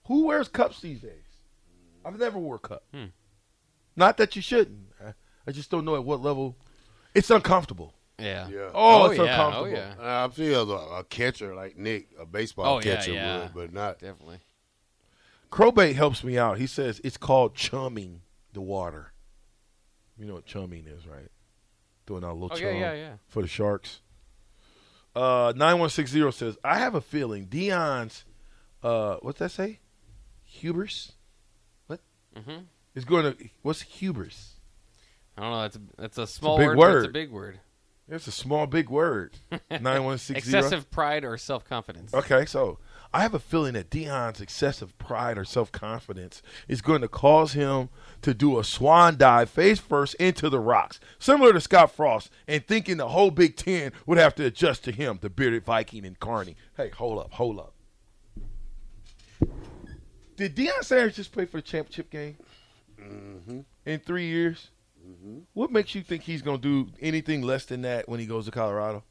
Who 0.06 0.26
wears 0.26 0.48
cups 0.48 0.80
these 0.80 1.00
days? 1.00 1.12
I've 2.04 2.18
never 2.18 2.38
wore 2.38 2.56
a 2.56 2.58
cup. 2.60 2.84
Hmm. 2.94 3.06
Not 3.96 4.16
that 4.18 4.36
you 4.36 4.42
shouldn't. 4.42 4.86
I, 5.04 5.12
I 5.46 5.52
just 5.52 5.70
don't 5.70 5.84
know 5.84 5.96
at 5.96 6.04
what 6.04 6.22
level. 6.22 6.56
It's 7.14 7.30
uncomfortable. 7.30 7.94
Yeah. 8.18 8.48
Yeah. 8.48 8.70
Oh, 8.74 9.02
Oh, 9.02 9.04
it's 9.10 9.18
yeah. 9.18 9.24
uncomfortable. 9.24 9.66
Oh, 9.66 9.70
yeah. 9.70 9.94
Uh, 10.22 10.26
I 10.26 10.28
feel 10.32 10.70
a, 10.72 11.00
a 11.00 11.04
catcher 11.04 11.54
like 11.54 11.76
Nick, 11.76 12.08
a 12.18 12.24
baseball 12.26 12.76
Oh, 12.76 12.78
yeah, 12.78 12.96
catcher 12.96 13.12
yeah. 13.12 13.42
would, 13.42 13.54
but 13.54 13.72
not. 13.72 13.98
Definitely. 13.98 14.38
Crowbait 15.50 15.94
helps 15.94 16.22
me 16.24 16.38
out. 16.38 16.58
He 16.58 16.66
says 16.66 17.00
it's 17.04 17.16
called 17.16 17.54
chumming 17.54 18.22
the 18.52 18.60
water. 18.60 19.12
You 20.18 20.26
know 20.26 20.34
what 20.34 20.46
chumming 20.46 20.86
is, 20.86 21.06
right? 21.06 21.28
Doing 22.06 22.24
our 22.24 22.32
little 22.32 22.50
Oh, 22.52 22.56
chum 22.56 22.74
yeah, 22.74 22.92
yeah, 22.92 22.94
yeah. 22.94 23.12
for 23.28 23.42
the 23.42 23.48
Sharks. 23.48 24.00
Uh, 25.14 25.52
nine 25.56 25.78
one 25.78 25.90
six 25.90 26.10
zero 26.10 26.30
says 26.30 26.56
I 26.62 26.78
have 26.78 26.94
a 26.94 27.00
feeling 27.00 27.46
Deion's, 27.46 28.24
uh, 28.82 29.16
what's 29.22 29.38
that 29.40 29.50
say? 29.50 29.80
Hubris. 30.44 31.12
What 31.86 32.00
Mm-hmm. 32.36 32.62
is 32.94 33.04
going 33.04 33.32
to? 33.34 33.48
What's 33.62 33.82
hubris? 33.82 34.54
I 35.36 35.42
don't 35.42 35.50
know. 35.52 35.62
That's 35.62 35.76
a, 35.76 35.80
that's 35.96 36.18
a 36.18 36.26
small 36.26 36.58
big 36.58 36.76
word. 36.76 36.98
It's 37.04 37.08
a 37.08 37.12
big 37.12 37.30
word. 37.30 37.60
It's 38.08 38.26
a 38.26 38.32
small 38.32 38.66
big 38.66 38.88
word. 38.88 39.34
Nine 39.80 40.04
one 40.04 40.18
six 40.18 40.44
zero. 40.44 40.58
Excessive 40.60 40.90
pride 40.90 41.24
or 41.24 41.36
self 41.36 41.64
confidence. 41.64 42.14
Okay, 42.14 42.44
so 42.46 42.78
I 43.12 43.22
have 43.22 43.32
a 43.32 43.38
feeling 43.38 43.72
that 43.72 43.90
Deion's 43.90 44.40
excessive 44.40 44.96
pride 44.98 45.38
or 45.38 45.44
self 45.44 45.72
confidence 45.72 46.42
is 46.66 46.82
going 46.82 47.00
to 47.00 47.08
cause 47.08 47.54
him 47.54 47.88
to 48.22 48.34
do 48.34 48.58
a 48.58 48.64
swan 48.64 49.16
dive 49.16 49.48
face 49.48 49.78
first 49.78 50.14
into 50.16 50.50
the 50.50 50.60
rocks, 50.60 51.00
similar 51.18 51.52
to 51.54 51.60
Scott 51.60 51.90
Frost, 51.90 52.30
and 52.46 52.66
thinking 52.66 52.98
the 52.98 53.08
whole 53.08 53.30
Big 53.30 53.56
Ten 53.56 53.92
would 54.06 54.18
have 54.18 54.34
to 54.36 54.44
adjust 54.44 54.84
to 54.84 54.92
him, 54.92 55.18
the 55.22 55.30
bearded 55.30 55.64
Viking 55.64 56.04
and 56.04 56.20
Carney. 56.20 56.56
Hey, 56.76 56.90
hold 56.90 57.18
up, 57.18 57.32
hold 57.32 57.58
up. 57.58 57.74
Did 60.36 60.54
Deion 60.54 60.84
Sanders 60.84 61.16
just 61.16 61.32
play 61.32 61.46
for 61.46 61.56
the 61.56 61.62
championship 61.62 62.10
game 62.10 62.36
mm-hmm. 63.00 63.60
in 63.86 64.00
three 64.00 64.26
years? 64.26 64.70
Mm-hmm. 65.04 65.38
What 65.54 65.72
makes 65.72 65.94
you 65.94 66.02
think 66.02 66.22
he's 66.22 66.42
going 66.42 66.60
to 66.60 66.84
do 66.84 66.92
anything 67.00 67.42
less 67.42 67.64
than 67.64 67.82
that 67.82 68.08
when 68.08 68.20
he 68.20 68.26
goes 68.26 68.44
to 68.44 68.50
Colorado? 68.50 69.02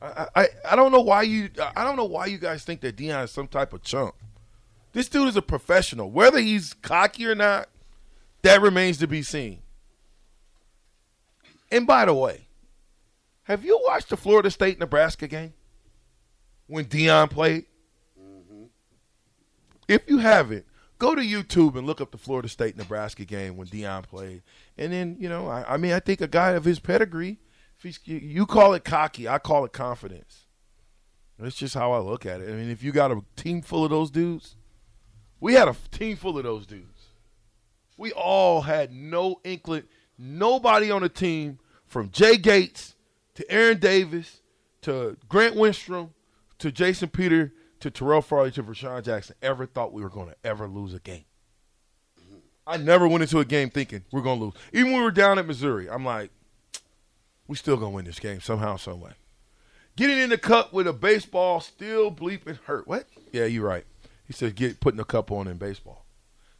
I, 0.00 0.26
I 0.34 0.48
I 0.72 0.76
don't 0.76 0.92
know 0.92 1.00
why 1.00 1.22
you 1.22 1.50
I 1.74 1.84
don't 1.84 1.96
know 1.96 2.04
why 2.04 2.26
you 2.26 2.38
guys 2.38 2.64
think 2.64 2.80
that 2.82 2.96
Deion 2.96 3.24
is 3.24 3.30
some 3.30 3.48
type 3.48 3.72
of 3.72 3.82
chump. 3.82 4.14
This 4.92 5.08
dude 5.08 5.28
is 5.28 5.36
a 5.36 5.42
professional. 5.42 6.10
Whether 6.10 6.38
he's 6.38 6.72
cocky 6.72 7.26
or 7.26 7.34
not, 7.34 7.68
that 8.42 8.60
remains 8.62 8.98
to 8.98 9.06
be 9.06 9.22
seen. 9.22 9.60
And 11.70 11.86
by 11.86 12.04
the 12.04 12.14
way, 12.14 12.46
have 13.44 13.64
you 13.64 13.80
watched 13.84 14.08
the 14.08 14.16
Florida 14.16 14.50
State 14.50 14.78
Nebraska 14.78 15.26
game 15.26 15.52
when 16.66 16.84
Deion 16.86 17.30
played? 17.30 17.66
Mm-hmm. 18.20 18.64
If 19.88 20.08
you 20.08 20.18
haven't, 20.18 20.64
go 20.98 21.14
to 21.14 21.22
YouTube 21.22 21.76
and 21.76 21.86
look 21.86 22.00
up 22.00 22.10
the 22.10 22.18
Florida 22.18 22.48
State 22.48 22.76
Nebraska 22.76 23.24
game 23.24 23.56
when 23.56 23.66
Deion 23.66 24.04
played. 24.04 24.42
And 24.78 24.92
then, 24.92 25.16
you 25.18 25.28
know, 25.28 25.48
I, 25.48 25.74
I 25.74 25.76
mean, 25.76 25.92
I 25.92 26.00
think 26.00 26.20
a 26.20 26.28
guy 26.28 26.50
of 26.52 26.64
his 26.64 26.78
pedigree, 26.78 27.38
you, 27.84 28.46
call 28.46 28.74
it 28.74 28.84
cocky, 28.84 29.28
I 29.28 29.38
call 29.38 29.64
it 29.64 29.72
confidence. 29.72 30.46
That's 31.38 31.56
just 31.56 31.74
how 31.74 31.92
I 31.92 31.98
look 31.98 32.24
at 32.24 32.40
it. 32.40 32.48
I 32.48 32.52
mean, 32.52 32.70
if 32.70 32.82
you 32.82 32.92
got 32.92 33.12
a 33.12 33.22
team 33.36 33.60
full 33.60 33.84
of 33.84 33.90
those 33.90 34.10
dudes, 34.10 34.56
we 35.40 35.54
had 35.54 35.68
a 35.68 35.76
team 35.90 36.16
full 36.16 36.38
of 36.38 36.44
those 36.44 36.66
dudes. 36.66 37.08
We 37.98 38.12
all 38.12 38.62
had 38.62 38.92
no 38.92 39.40
inkling, 39.44 39.84
nobody 40.18 40.90
on 40.90 41.02
the 41.02 41.08
team 41.08 41.58
from 41.86 42.10
Jay 42.10 42.36
Gates 42.36 42.94
to 43.34 43.50
Aaron 43.50 43.78
Davis 43.78 44.40
to 44.82 45.16
Grant 45.28 45.54
Wistrom 45.54 46.10
to 46.58 46.72
Jason 46.72 47.08
Peter 47.10 47.52
to 47.80 47.90
Terrell 47.90 48.22
Farley 48.22 48.50
to 48.52 48.62
Rashawn 48.62 49.04
Jackson 49.04 49.36
ever 49.42 49.66
thought 49.66 49.92
we 49.92 50.02
were 50.02 50.08
going 50.08 50.28
to 50.28 50.36
ever 50.42 50.66
lose 50.66 50.94
a 50.94 51.00
game. 51.00 51.24
I 52.66 52.78
never 52.78 53.06
went 53.06 53.22
into 53.22 53.38
a 53.38 53.44
game 53.44 53.70
thinking 53.70 54.04
we're 54.10 54.22
going 54.22 54.38
to 54.38 54.44
lose. 54.46 54.54
Even 54.72 54.92
when 54.92 55.00
we 55.00 55.04
were 55.04 55.12
down 55.12 55.38
at 55.38 55.46
Missouri, 55.46 55.88
I'm 55.88 56.04
like, 56.04 56.30
we 57.48 57.56
still 57.56 57.78
to 57.78 57.88
win 57.88 58.04
this 58.04 58.18
game 58.18 58.40
somehow, 58.40 58.76
some 58.76 59.00
way. 59.00 59.12
Getting 59.96 60.18
in 60.18 60.30
the 60.30 60.38
cup 60.38 60.72
with 60.72 60.86
a 60.86 60.92
baseball 60.92 61.60
still 61.60 62.10
bleeping 62.10 62.58
hurt. 62.64 62.86
What? 62.86 63.08
Yeah, 63.32 63.46
you're 63.46 63.66
right. 63.66 63.84
He 64.26 64.32
says 64.32 64.52
get 64.52 64.80
putting 64.80 65.00
a 65.00 65.04
cup 65.04 65.30
on 65.30 65.46
in 65.46 65.56
baseball. 65.56 66.04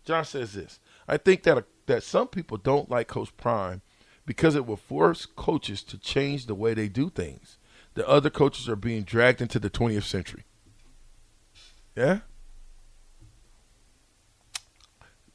John 0.04 0.24
says 0.24 0.54
this. 0.54 0.78
I 1.08 1.16
think 1.16 1.42
that 1.42 1.64
that 1.86 2.02
some 2.02 2.28
people 2.28 2.56
don't 2.56 2.90
like 2.90 3.08
Coach 3.08 3.36
Prime 3.36 3.82
because 4.24 4.54
it 4.54 4.66
will 4.66 4.76
force 4.76 5.26
coaches 5.26 5.82
to 5.84 5.98
change 5.98 6.46
the 6.46 6.54
way 6.54 6.74
they 6.74 6.88
do 6.88 7.10
things. 7.10 7.58
The 7.94 8.08
other 8.08 8.30
coaches 8.30 8.68
are 8.68 8.76
being 8.76 9.02
dragged 9.02 9.40
into 9.40 9.58
the 9.58 9.70
20th 9.70 10.04
century. 10.04 10.44
Yeah. 11.94 12.20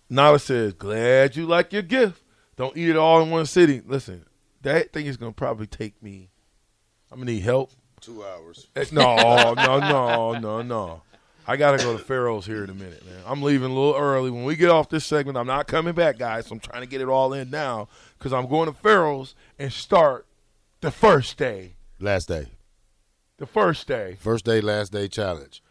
Nala 0.09 0.39
says, 0.39 0.73
"Glad 0.73 1.35
you 1.35 1.45
like 1.45 1.71
your 1.71 1.81
gift. 1.81 2.21
Don't 2.57 2.75
eat 2.75 2.89
it 2.89 2.97
all 2.97 3.21
in 3.21 3.29
one 3.29 3.45
sitting." 3.45 3.83
Listen, 3.87 4.25
that 4.61 4.93
thing 4.93 5.05
is 5.05 5.17
gonna 5.17 5.31
probably 5.31 5.67
take 5.67 6.01
me. 6.01 6.29
I'm 7.11 7.19
gonna 7.19 7.31
need 7.31 7.41
help. 7.41 7.71
Two 7.99 8.23
hours. 8.23 8.67
Eh, 8.75 8.85
No, 8.91 9.53
no, 9.53 9.79
no, 9.79 10.33
no, 10.39 10.61
no. 10.61 11.01
I 11.47 11.57
gotta 11.57 11.77
go 11.77 11.97
to 11.97 12.03
Pharaoh's 12.03 12.45
here 12.45 12.63
in 12.63 12.69
a 12.69 12.73
minute, 12.73 13.05
man. 13.05 13.21
I'm 13.25 13.41
leaving 13.41 13.71
a 13.71 13.73
little 13.73 13.95
early. 13.95 14.29
When 14.29 14.43
we 14.43 14.55
get 14.55 14.69
off 14.69 14.89
this 14.89 15.05
segment, 15.05 15.37
I'm 15.37 15.47
not 15.47 15.67
coming 15.67 15.93
back, 15.93 16.17
guys. 16.17 16.45
So 16.47 16.53
I'm 16.53 16.59
trying 16.59 16.81
to 16.81 16.87
get 16.87 17.01
it 17.01 17.07
all 17.07 17.33
in 17.33 17.49
now 17.49 17.89
because 18.17 18.31
I'm 18.31 18.47
going 18.47 18.67
to 18.71 18.73
Pharaoh's 18.79 19.35
and 19.57 19.73
start 19.73 20.25
the 20.81 20.91
first 20.91 21.37
day. 21.37 21.73
Last 21.99 22.27
day. 22.27 22.47
The 23.37 23.47
first 23.47 23.87
day. 23.87 24.17
First 24.19 24.45
day, 24.45 24.61
last 24.61 24.91
day 24.91 25.07
challenge. 25.07 25.63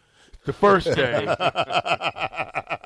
The 0.44 0.52
first 0.52 0.86
day. 0.86 1.24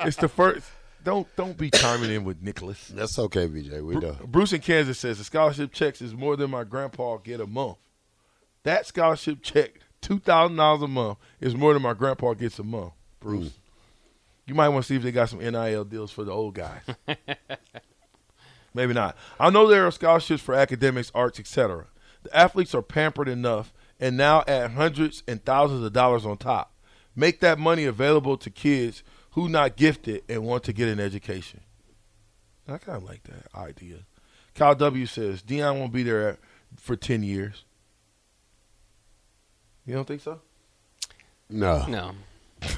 it's 0.04 0.16
the 0.18 0.28
first. 0.28 0.66
Don't 1.04 1.28
don't 1.37 1.56
be 1.56 1.70
chiming 1.70 2.11
in 2.11 2.25
with 2.25 2.42
Nicholas. 2.42 2.88
That's 2.88 3.18
okay, 3.18 3.46
BJ. 3.46 3.84
We 3.84 3.94
Bru- 3.94 4.00
know. 4.00 4.16
Bruce 4.26 4.54
in 4.54 4.62
Kansas 4.62 4.99
says 4.99 5.18
the 5.18 5.25
scholarship 5.25 5.73
checks 5.73 6.00
is 6.00 6.14
more 6.14 6.34
than 6.34 6.50
my 6.50 6.64
grandpa 6.64 7.18
get 7.18 7.40
a 7.40 7.46
month. 7.46 7.76
That 8.62 8.87
scholarship 8.87 9.42
check, 9.42 9.80
two 10.00 10.18
thousand 10.18 10.56
dollars 10.56 10.82
a 10.82 10.88
month, 10.88 11.18
is 11.40 11.54
more 11.54 11.75
than 11.75 11.82
my 11.82 11.92
grandpa 11.92 12.32
gets 12.32 12.58
a 12.58 12.64
month. 12.64 12.94
Bruce, 13.20 13.49
mm. 13.49 13.52
you 14.46 14.54
might 14.54 14.70
want 14.70 14.84
to 14.84 14.88
see 14.88 14.96
if 14.96 15.02
they 15.02 15.12
got 15.12 15.28
some 15.28 15.40
NIL 15.40 15.84
deals 15.84 16.11
for 16.11 16.25
the 16.25 16.32
old 16.32 16.54
guys. 16.54 16.82
Maybe 18.75 18.94
not. 18.94 19.16
I 19.38 19.50
know 19.50 19.68
there 19.68 19.87
are 19.87 19.90
scholarships 19.90 20.42
for 20.42 20.54
academics, 20.54 21.12
arts, 21.14 21.38
etc. 21.38 21.87
The 22.23 22.34
athletes 22.34 22.75
are 22.75 22.82
pampered 22.82 23.28
enough, 23.28 23.75
and 24.00 24.16
now 24.16 24.42
add 24.49 24.70
hundreds 24.73 25.23
and 25.28 25.44
thousands 25.44 25.84
of 25.84 25.92
dollars 25.92 26.25
on 26.25 26.38
top. 26.38 26.73
Make 27.14 27.40
that 27.40 27.58
money 27.58 27.84
available 27.84 28.37
to 28.38 28.50
kids 28.50 29.04
who 29.35 29.49
not 29.49 29.76
gifted 29.76 30.23
and 30.29 30.43
want 30.45 30.64
to 30.64 30.73
get 30.73 30.88
an 30.88 30.99
education. 31.00 31.61
I 32.67 32.79
kind 32.79 32.97
of 32.97 33.05
like 33.05 33.23
that 33.25 33.47
idea. 33.55 33.99
Kyle 34.55 34.75
W 34.75 35.07
says 35.07 35.43
Deion 35.43 35.79
won't 35.79 35.93
be 35.93 36.03
there 36.03 36.38
for 36.76 36.97
ten 36.97 37.23
years. 37.23 37.64
You 39.87 39.95
don't 39.95 40.07
think 40.09 40.23
so? 40.23 40.41
No. 41.50 41.85
No. 41.87 42.12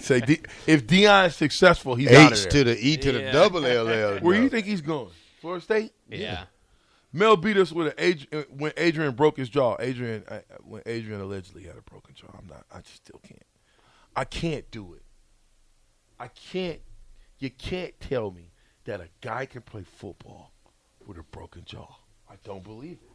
Say 0.00 0.20
D- 0.20 0.40
if 0.66 0.86
Deion 0.86 1.26
is 1.28 1.36
successful, 1.36 1.94
he's 1.94 2.10
out 2.10 2.32
of 2.32 2.38
there. 2.42 2.50
to 2.50 2.64
the 2.64 2.76
E 2.86 2.96
to 2.96 3.12
the 3.12 3.20
Yeah. 3.22 3.32
double 3.32 3.60
LL. 3.60 4.20
Where 4.20 4.36
no. 4.36 4.42
you 4.42 4.48
think 4.48 4.66
he's 4.66 4.80
going? 4.80 5.10
Florida 5.40 5.62
State. 5.62 5.92
Yeah. 6.10 6.44
Mel 7.12 7.36
beat 7.36 7.56
us 7.56 7.70
with 7.70 7.86
an 7.88 7.92
Adrian, 7.96 8.44
when 8.56 8.72
Adrian 8.76 9.14
broke 9.14 9.36
his 9.36 9.48
jaw. 9.48 9.76
Adrian 9.78 10.24
uh, 10.28 10.40
when 10.64 10.82
Adrian 10.84 11.20
allegedly 11.20 11.62
had 11.62 11.76
a 11.76 11.82
broken 11.82 12.14
jaw. 12.14 12.26
I'm 12.36 12.48
not. 12.48 12.64
I 12.72 12.80
just 12.80 12.96
still 12.96 13.20
can't. 13.22 13.40
I 14.16 14.24
can't 14.24 14.70
do 14.70 14.94
it. 14.94 15.02
I 16.18 16.28
can't. 16.28 16.80
You 17.38 17.50
can't 17.50 17.98
tell 18.00 18.30
me 18.30 18.52
that 18.84 19.00
a 19.00 19.08
guy 19.20 19.46
can 19.46 19.62
play 19.62 19.82
football 19.82 20.52
with 21.06 21.18
a 21.18 21.22
broken 21.22 21.64
jaw. 21.64 21.96
I 22.30 22.34
don't 22.44 22.62
believe 22.62 22.98
it. 23.02 23.10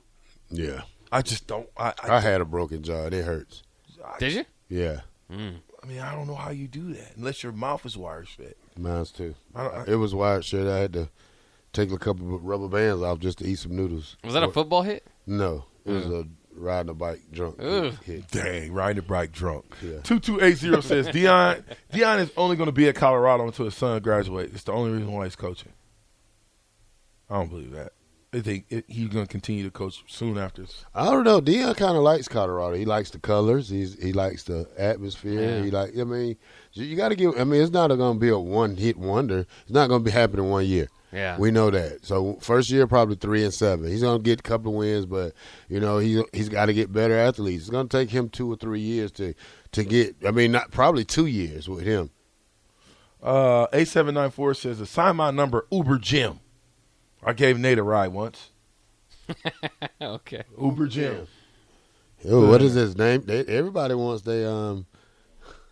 Yeah. 0.52 0.82
I 1.12 1.22
just 1.22 1.48
don't. 1.48 1.70
I. 1.78 1.94
I, 2.04 2.16
I 2.16 2.20
had 2.20 2.42
a 2.42 2.46
broken 2.46 2.84
jaw. 2.84 3.06
It 3.06 3.14
hurts. 3.14 3.64
I- 4.04 4.20
Did 4.20 4.34
you? 4.34 4.46
Yeah. 4.70 5.02
Hmm. 5.32 5.58
I 5.82 5.88
mean, 5.88 6.00
I 6.00 6.14
don't 6.14 6.28
know 6.28 6.36
how 6.36 6.52
you 6.52 6.68
do 6.68 6.94
that 6.94 7.16
unless 7.16 7.42
your 7.42 7.54
mouth 7.54 7.86
is 7.86 7.96
wired 7.96 8.28
shut. 8.28 8.58
Mine's 8.78 9.12
too. 9.12 9.36
I 9.56 9.64
don't, 9.64 9.76
I, 9.76 9.92
It 9.94 9.96
was 9.96 10.14
wired 10.14 10.44
shut. 10.44 10.68
I 10.68 10.80
had 10.80 10.94
to 10.94 11.10
take 11.72 11.92
a 11.92 11.98
couple 11.98 12.36
of 12.36 12.44
rubber 12.44 12.68
bands 12.68 13.02
off 13.02 13.20
just 13.20 13.38
to 13.40 13.46
eat 13.46 13.60
some 13.60 13.76
noodles. 13.76 14.18
Was 14.24 14.34
that 14.34 14.44
a 14.44 14.52
football 14.52 14.82
hit? 14.82 15.08
No. 15.26 15.66
It 15.86 15.92
was 15.92 16.06
hmm. 16.06 16.14
a 16.14 16.24
riding 16.56 16.90
a 16.90 16.94
bike 16.94 17.22
drunk. 17.32 17.60
Hit. 18.04 18.28
Dang, 18.32 18.72
riding 18.72 19.00
a 19.00 19.02
bike 19.02 19.32
drunk. 19.32 19.66
Yeah. 19.82 20.00
Two 20.04 20.20
two 20.20 20.42
eight 20.42 20.58
zero 20.58 20.82
says 20.82 21.08
Deion. 21.10 21.64
Deion 21.94 22.20
is 22.20 22.32
only 22.38 22.56
going 22.56 22.68
to 22.68 22.74
be 22.74 22.88
at 22.90 22.96
Colorado 22.96 23.46
until 23.46 23.66
his 23.66 23.76
son 23.76 24.02
graduates. 24.02 24.54
It's 24.54 24.64
the 24.64 24.74
only 24.74 24.92
reason 24.92 25.12
why 25.12 25.26
he's 25.26 25.36
coaching. 25.36 25.74
I 27.30 27.36
don't 27.36 27.50
believe 27.50 27.72
that. 27.72 27.94
I 28.32 28.42
think 28.42 28.66
it, 28.70 28.86
he's 28.88 29.08
going 29.08 29.26
to 29.26 29.32
continue 29.32 29.64
to 29.64 29.72
coach 29.72 30.04
soon 30.08 30.38
after. 30.38 30.66
I 30.94 31.06
don't 31.06 31.24
know. 31.24 31.42
Deion 31.42 31.76
kind 31.76 31.98
of 31.98 32.04
likes 32.04 32.28
Colorado. 32.28 32.76
He 32.76 32.86
likes 32.86 33.10
the 33.10 33.20
colors. 33.20 33.70
He's 33.70 34.02
he 34.02 34.14
likes 34.14 34.44
the 34.44 34.68
atmosphere. 34.78 35.42
Yeah. 35.42 35.64
He 35.64 35.72
like. 35.72 35.98
I 35.98 36.04
mean, 36.04 36.38
you 36.74 36.96
got 36.96 37.10
to 37.10 37.16
give. 37.16 37.40
I 37.40 37.44
mean, 37.44 37.62
it's 37.62 37.72
not 37.72 37.88
going 37.88 38.16
to 38.16 38.20
be 38.20 38.30
a 38.30 38.38
one 38.38 38.76
hit 38.76 38.98
wonder. 38.98 39.48
It's 39.64 39.72
not 39.72 39.88
going 39.88 40.02
to 40.02 40.06
be 40.06 40.12
happening 40.12 40.50
one 40.50 40.66
year. 40.66 40.90
Yeah. 41.12 41.38
We 41.38 41.52
know 41.52 41.72
that. 41.72 42.06
So 42.06 42.38
first 42.42 42.70
year 42.70 42.86
probably 42.86 43.16
three 43.16 43.44
and 43.44 43.54
seven. 43.54 43.90
He's 43.90 44.02
gonna 44.02 44.20
get 44.20 44.40
a 44.40 44.44
couple 44.44 44.72
of 44.72 44.78
wins, 44.78 45.06
but 45.06 45.34
you 45.68 45.80
know 45.80 45.98
he 45.98 46.24
he's 46.34 46.50
got 46.50 46.68
to 46.68 46.74
get 46.74 46.92
better 46.92 47.18
athletes. 47.18 47.64
It's 47.64 47.70
gonna 47.70 47.90
take 47.90 48.12
him 48.12 48.30
two 48.30 48.52
or 48.52 48.56
three 48.56 48.80
years 48.82 49.12
to 49.14 49.34
to 49.72 49.84
get. 49.84 50.16
I 50.26 50.32
mean, 50.32 50.52
not 50.52 50.72
probably 50.72 51.04
two 51.06 51.26
years 51.26 51.68
with 51.68 51.84
him. 51.84 52.12
Uh, 53.22 53.68
eight 53.74 53.88
seven 53.88 54.16
nine 54.16 54.30
four 54.30 54.54
says 54.54 54.80
assign 54.80 55.16
my 55.16 55.32
number 55.32 55.66
Uber 55.72 55.98
Jim. 55.98 56.40
I 57.24 57.34
gave 57.34 57.58
Nate 57.58 57.80
a 57.80 57.84
ride 57.84 58.10
once. 58.10 58.52
okay. 60.02 60.44
Uber 60.60 60.88
Jim. 60.88 61.28
What 62.24 62.62
is 62.62 62.74
his 62.74 62.98
name? 62.98 63.24
They, 63.26 63.46
everybody 63.46 63.96
wants 63.96 64.24
their 64.24 64.50
um 64.50 64.86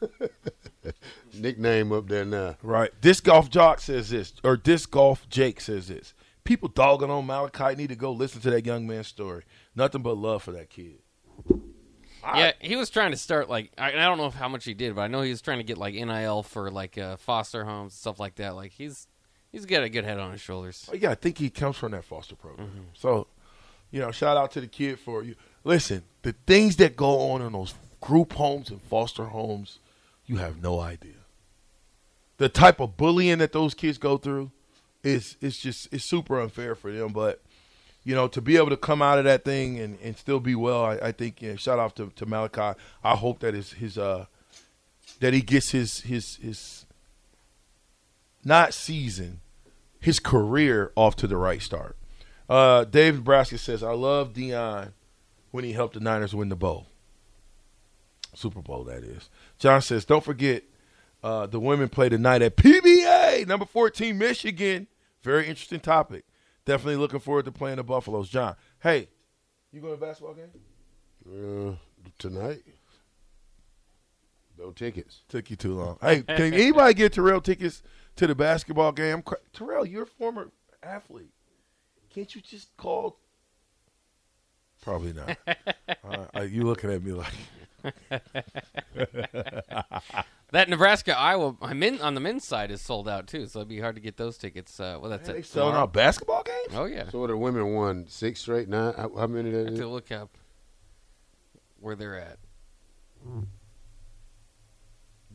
nickname 1.34 1.92
up 1.92 2.08
there 2.08 2.26
now. 2.26 2.56
Right. 2.62 2.92
Disc 3.02 3.24
Golf 3.24 3.50
Jock 3.50 3.80
says 3.80 4.10
this, 4.10 4.34
or 4.44 4.58
Disc 4.58 4.92
Golf 4.92 5.28
Jake 5.30 5.62
says 5.62 5.88
this. 5.88 6.14
People 6.44 6.70
dogging 6.70 7.10
on 7.10 7.26
Malachi 7.26 7.76
need 7.76 7.90
to 7.90 7.96
go 7.96 8.12
listen 8.12 8.42
to 8.42 8.50
that 8.52 8.66
young 8.66 8.88
man's 8.88 9.08
story. 9.08 9.44
Nothing 9.76 10.02
but 10.02 10.18
love 10.18 10.44
for 10.44 10.52
that 10.52 10.70
kid. 10.70 11.00
Yeah, 12.36 12.52
he 12.60 12.76
was 12.76 12.90
trying 12.90 13.12
to 13.12 13.18
start 13.18 13.50
like 13.50 13.72
I, 13.78 13.90
I 13.90 13.92
don't 13.92 14.18
know 14.18 14.30
how 14.30 14.50
much 14.50 14.66
he 14.66 14.74
did, 14.74 14.96
but 14.96 15.02
I 15.02 15.08
know 15.08 15.22
he 15.22 15.30
was 15.30 15.42
trying 15.42 15.60
to 15.60 15.64
get 15.64 15.78
like 15.78 15.94
NIL 15.94 16.44
for 16.44 16.70
like 16.72 16.98
uh, 16.98 17.18
foster 17.18 17.64
homes 17.64 17.94
and 17.94 18.00
stuff 18.00 18.20
like 18.20 18.36
that. 18.36 18.56
Like 18.56 18.72
he's 18.72 19.08
he's 19.52 19.66
got 19.66 19.84
a 19.84 19.90
good 19.90 20.04
head 20.04 20.20
on 20.20 20.32
his 20.32 20.42
shoulders. 20.42 20.90
Yeah, 20.94 21.12
I 21.12 21.16
think 21.16 21.38
he 21.38 21.50
comes 21.50 21.78
from 21.78 21.92
that 21.94 22.04
foster 22.04 22.36
program. 22.36 22.88
So, 22.94 23.28
you 23.92 24.00
know, 24.00 24.12
shout 24.12 24.38
out 24.38 24.52
to 24.52 24.62
the 24.62 24.68
kid 24.68 25.00
for 25.00 25.24
you. 25.24 25.36
Listen, 25.64 26.04
the 26.22 26.34
things 26.46 26.76
that 26.78 26.96
go 26.96 27.32
on 27.32 27.42
in 27.42 27.54
those 27.54 27.74
group 28.02 28.34
homes 28.34 28.70
and 28.70 28.82
foster 28.82 29.26
homes, 29.26 29.80
you 30.28 30.38
have 30.38 30.62
no 30.62 30.80
idea. 30.80 31.14
The 32.38 32.50
type 32.50 32.80
of 32.80 32.98
bullying 32.98 33.40
that 33.40 33.54
those 33.54 33.74
kids 33.74 33.98
go 33.98 34.18
through 34.18 34.52
is 35.04 35.38
it's 35.42 35.58
just 35.58 35.92
it's 35.92 36.04
super 36.04 36.40
unfair 36.40 36.76
for 36.76 36.92
them. 36.92 37.14
But 37.14 37.42
you 38.04 38.14
know, 38.14 38.28
to 38.28 38.42
be 38.42 38.58
able 38.58 38.70
to 38.70 38.78
come 38.78 39.02
out 39.02 39.18
of 39.18 39.24
that 39.24 39.44
thing 39.44 39.80
and, 39.80 39.98
and 40.02 40.16
still 40.16 40.40
be 40.40 40.54
well, 40.54 40.86
I, 40.86 40.98
I 41.02 41.12
think 41.12 41.42
you 41.42 41.52
know, 41.52 41.56
shout 41.56 41.80
out 41.80 41.96
to, 41.96 42.12
to 42.16 42.26
Malachi. 42.26 42.80
I 43.04 43.16
hope 43.16 43.40
that 43.40 43.54
his 43.54 43.74
his 43.74 43.98
uh 43.98 44.26
that 45.20 45.34
he 45.34 45.42
gets 45.42 45.72
his 45.72 46.02
his 46.02 46.36
his 46.36 46.86
not 48.44 48.74
season, 48.74 49.40
his 50.00 50.20
career 50.20 50.92
off 50.96 51.16
to 51.18 51.28
the 51.28 51.38
right 51.38 51.62
start. 51.62 51.98
Uh, 52.50 52.84
Dave 52.84 53.16
Nebraska 53.16 53.58
says, 53.58 53.84
"I 53.84 53.94
love 53.94 54.34
Deion 54.34 54.92
when 55.52 55.64
he 55.64 55.74
helped 55.74 55.96
the 55.96 56.00
Niners 56.00 56.36
win 56.36 56.50
the 56.50 56.56
bowl, 56.56 56.88
Super 58.38 58.62
Bowl. 58.62 58.84
That 58.84 59.04
is." 59.04 59.30
John 59.60 59.82
says, 59.82 60.06
"Don't 60.06 60.24
forget, 60.24 60.64
uh, 61.24 61.48
the 61.48 61.60
women 61.60 61.90
play 61.90 62.10
tonight 62.10 62.42
at 62.42 62.56
PBA 62.56 63.46
number 63.48 63.66
fourteen, 63.66 64.18
Michigan. 64.18 64.88
Very 65.22 65.48
interesting 65.48 65.80
topic. 65.80 66.26
Definitely 66.66 66.98
looking 66.98 67.20
forward 67.20 67.46
to 67.46 67.52
playing 67.52 67.78
the 67.78 67.84
Buffaloes. 67.84 68.30
John, 68.30 68.56
hey, 68.80 69.08
you 69.72 69.82
going 69.82 69.98
to 69.98 70.04
a 70.04 70.08
basketball 70.08 70.36
game? 70.36 70.50
Uh, 71.26 71.76
tonight, 72.18 72.64
no 74.58 74.72
tickets. 74.72 75.24
Took 75.30 75.50
you 75.50 75.56
too 75.56 75.76
long. 75.76 75.98
Hey, 76.02 76.22
can 76.24 76.54
anybody 76.54 76.94
get 76.94 77.14
Terrell 77.14 77.42
tickets 77.42 77.84
to 78.16 78.28
the 78.28 78.36
basketball 78.36 78.92
game? 78.92 79.24
Terrell, 79.54 79.86
you're 79.86 80.04
a 80.04 80.08
former 80.08 80.52
athlete. 80.82 81.32
Can't 82.10 82.34
you 82.34 82.42
just 82.42 82.76
call? 82.78 83.20
Probably 84.82 85.14
not. 85.14 85.38
uh, 86.36 86.42
you 86.42 86.64
looking 86.64 86.92
at 86.92 87.04
me 87.04 87.12
like 87.12 87.34
That 90.54 90.70
Nebraska 90.70 91.18
Iowa 91.18 91.58
I 91.62 91.74
men, 91.74 92.00
on 92.00 92.14
the 92.14 92.22
men's 92.22 92.48
side 92.48 92.72
is 92.72 92.80
sold 92.82 93.10
out 93.10 93.28
too, 93.28 93.48
so 93.48 93.60
it'd 93.60 93.68
be 93.68 93.82
hard 93.82 93.96
to 93.96 94.02
get 94.02 94.16
those 94.16 94.38
tickets. 94.38 94.80
Uh, 94.80 94.98
well, 95.02 95.10
that's 95.12 95.28
they 95.28 95.40
it. 95.40 95.46
selling 95.46 95.76
out 95.76 95.92
basketball 95.92 96.42
games? 96.44 96.74
Oh 96.74 96.86
yeah, 96.86 97.10
So 97.10 97.28
the 97.28 97.36
women 97.36 97.74
won 97.74 98.06
six 98.08 98.40
straight, 98.42 98.70
nine. 98.70 98.94
How, 98.96 99.12
how 99.14 99.28
many 99.28 99.50
I 99.50 99.52
that 99.52 99.64
have 99.66 99.74
is? 99.74 99.80
to 99.80 99.88
look 99.90 100.10
up 100.10 100.30
where 101.82 101.98
they're 101.98 102.18
at. 102.18 102.38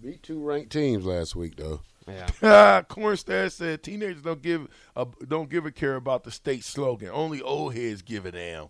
Beat 0.01 0.23
two 0.23 0.43
ranked 0.43 0.73
teams 0.73 1.05
last 1.05 1.37
week 1.37 1.57
though. 1.57 1.81
Yeah, 2.09 2.27
Ah, 2.43 2.83
Cornstad 2.89 3.53
said 3.53 3.83
teenagers 3.83 4.23
don't 4.23 4.41
give 4.41 4.67
a, 4.97 5.07
don't 5.29 5.51
give 5.51 5.67
a 5.67 5.71
care 5.71 5.97
about 5.97 6.25
the 6.25 6.31
state 6.31 6.65
slogan. 6.65 7.11
Only 7.13 7.43
old 7.43 7.75
heads 7.75 8.01
give 8.01 8.25
a 8.25 8.33
damn. 8.33 8.69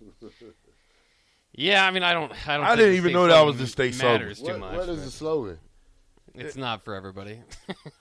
Yeah, 1.52 1.84
I 1.84 1.90
mean, 1.90 2.02
I 2.02 2.12
don't. 2.12 2.32
I 2.48 2.56
don't. 2.56 2.66
I 2.66 2.76
didn't 2.76 2.96
even 2.96 3.12
know 3.12 3.26
that 3.26 3.40
was 3.42 3.58
the 3.58 3.66
state 3.66 3.94
slogan. 3.94 4.20
matters 4.20 4.38
too 4.38 4.44
What, 4.46 4.58
much. 4.60 4.76
what 4.76 4.88
is 4.88 5.04
the 5.04 5.10
slogan? 5.10 5.58
It's 6.34 6.56
not 6.56 6.84
for 6.84 6.94
everybody. 6.94 7.40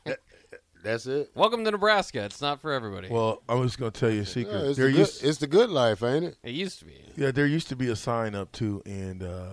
That's 0.83 1.07
it. 1.07 1.31
Welcome 1.35 1.65
to 1.65 1.71
Nebraska. 1.71 2.23
It's 2.23 2.41
not 2.41 2.61
for 2.61 2.71
everybody. 2.71 3.09
Well, 3.09 3.41
I'm 3.49 3.63
just 3.63 3.77
gonna 3.79 3.91
tell 3.91 4.09
you 4.11 4.17
a 4.17 4.19
Yeah, 4.19 4.29
secret. 4.29 4.55
it's, 4.65 4.77
there 4.77 4.85
the 4.87 4.91
good, 4.93 4.99
used, 4.99 5.23
it's 5.25 5.37
the 5.39 5.47
good 5.47 5.69
life, 5.69 6.03
ain't 6.03 6.25
it? 6.25 6.37
it 6.43 6.51
used 6.53 6.79
to 6.79 6.85
be. 6.85 7.01
yeah, 7.17 7.31
there 7.31 7.45
used 7.45 7.67
to 7.69 7.75
be 7.75 7.89
a 7.89 7.95
sign 7.97 8.33
up 8.35 8.51
too, 8.53 8.81
and 8.85 9.21
uh, 9.23 9.49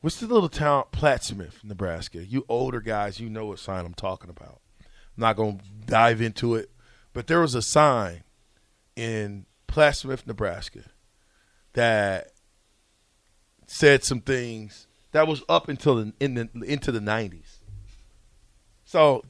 what's 0.00 0.18
the 0.20 0.26
little 0.26 0.48
town, 0.48 0.84
Plattsmouth, 0.92 1.62
Nebraska? 1.62 2.24
You 2.24 2.46
older 2.48 2.80
guys, 2.80 3.20
you 3.20 3.28
know 3.28 3.46
what 3.46 3.58
sign 3.58 3.84
I'm 3.84 3.92
talking 3.94 4.30
about. 4.30 4.60
I'm 4.80 4.86
not 5.20 5.36
gonna 5.36 5.58
dive 5.84 6.22
into 6.22 6.54
it, 6.54 6.70
but 7.12 7.26
there 7.26 7.40
was 7.40 7.54
a 7.54 7.60
sign 7.62 8.22
in 8.96 9.44
Plattsmouth, 9.66 10.26
Nebraska, 10.26 10.84
that 11.74 12.28
said 13.68 14.02
some 14.02 14.20
things 14.20 14.86
that 15.12 15.28
was 15.28 15.42
up 15.48 15.68
until 15.68 15.96
the, 15.96 16.12
in 16.18 16.34
the 16.34 16.48
into 16.64 16.90
the 16.90 17.00
90s. 17.00 17.58
So, 18.84 19.24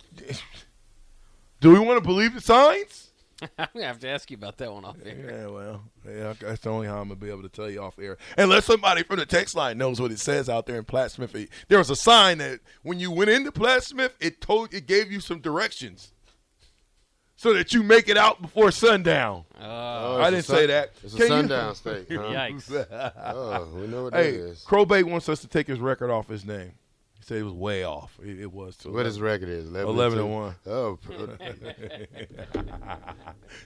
do 1.61 1.72
we 1.72 1.79
want 1.79 2.03
to 2.03 2.07
believe 2.07 2.35
the 2.35 2.40
signs? 2.40 3.11
I'm 3.59 3.68
gonna 3.72 3.87
have 3.87 4.01
to 4.01 4.09
ask 4.09 4.31
you 4.31 4.37
about 4.37 4.57
that 4.59 4.72
one 4.72 4.85
off 4.85 4.96
air. 5.05 5.31
Yeah, 5.31 5.46
well, 5.46 5.83
yeah, 6.05 6.35
that's 6.40 6.62
the 6.62 6.70
only 6.70 6.88
how 6.88 7.01
I'm 7.01 7.09
gonna 7.09 7.20
be 7.20 7.31
able 7.31 7.42
to 7.42 7.48
tell 7.48 7.70
you 7.70 7.81
off 7.81 7.98
air. 7.98 8.16
Unless 8.37 8.64
somebody 8.64 9.05
from 9.05 9.18
the 9.18 9.27
text 9.27 9.55
line 9.55 9.79
knows 9.79 10.01
what 10.01 10.11
it 10.11 10.18
says 10.18 10.48
out 10.48 10.66
there 10.66 10.79
in 10.79 10.85
Plattsmouth. 10.85 11.48
There 11.68 11.79
was 11.79 11.90
a 11.90 11.96
sign 11.96 12.38
that 12.38 12.61
when 12.83 12.98
you 12.98 13.11
went 13.11 13.31
into 13.31 13.53
Plattsmouth, 13.53 14.12
it 14.20 14.40
told 14.40 14.74
it 14.74 14.87
gave 14.87 15.12
you 15.12 15.20
some 15.20 15.40
directions, 15.40 16.12
so 17.40 17.55
that 17.55 17.72
you 17.72 17.83
make 17.85 18.09
it 18.09 18.16
out 18.18 18.42
before 18.42 18.70
sundown. 18.72 19.44
Oh, 19.61 19.64
Oh, 19.64 20.20
I 20.20 20.31
didn't 20.31 20.40
a 20.40 20.42
say 20.42 20.66
that. 20.66 20.90
It's 21.05 21.14
a 21.14 21.16
Can 21.16 21.22
you- 21.27 21.29
sundown 21.29 21.74
state. 21.77 22.07
Huh? 22.11 22.16
yikes! 22.24 23.12
Oh, 23.16 23.68
we 23.74 23.87
know 23.87 24.03
what 24.05 24.12
Hey, 24.14 24.33
that 24.33 24.38
is. 24.40 24.64
Crowbait 24.66 25.05
wants 25.05 25.29
us 25.29 25.40
to 25.42 25.46
take 25.48 25.66
his 25.68 25.79
record 25.79 26.11
off 26.11 26.29
his 26.29 26.44
name. 26.44 26.72
He 27.16 27.22
said 27.24 27.38
it 27.38 27.42
was 27.44 27.53
way 27.53 27.85
off. 27.85 28.18
It, 28.22 28.40
it 28.40 28.53
was. 28.53 28.77
To 28.79 28.90
What 28.90 29.07
his 29.07 29.20
record 29.20 29.48
is? 29.48 29.66
11, 29.68 29.88
11 29.88 30.18
and 30.18 30.33
one. 30.33 30.55
Oh, 30.66 30.98
p- 31.09 31.14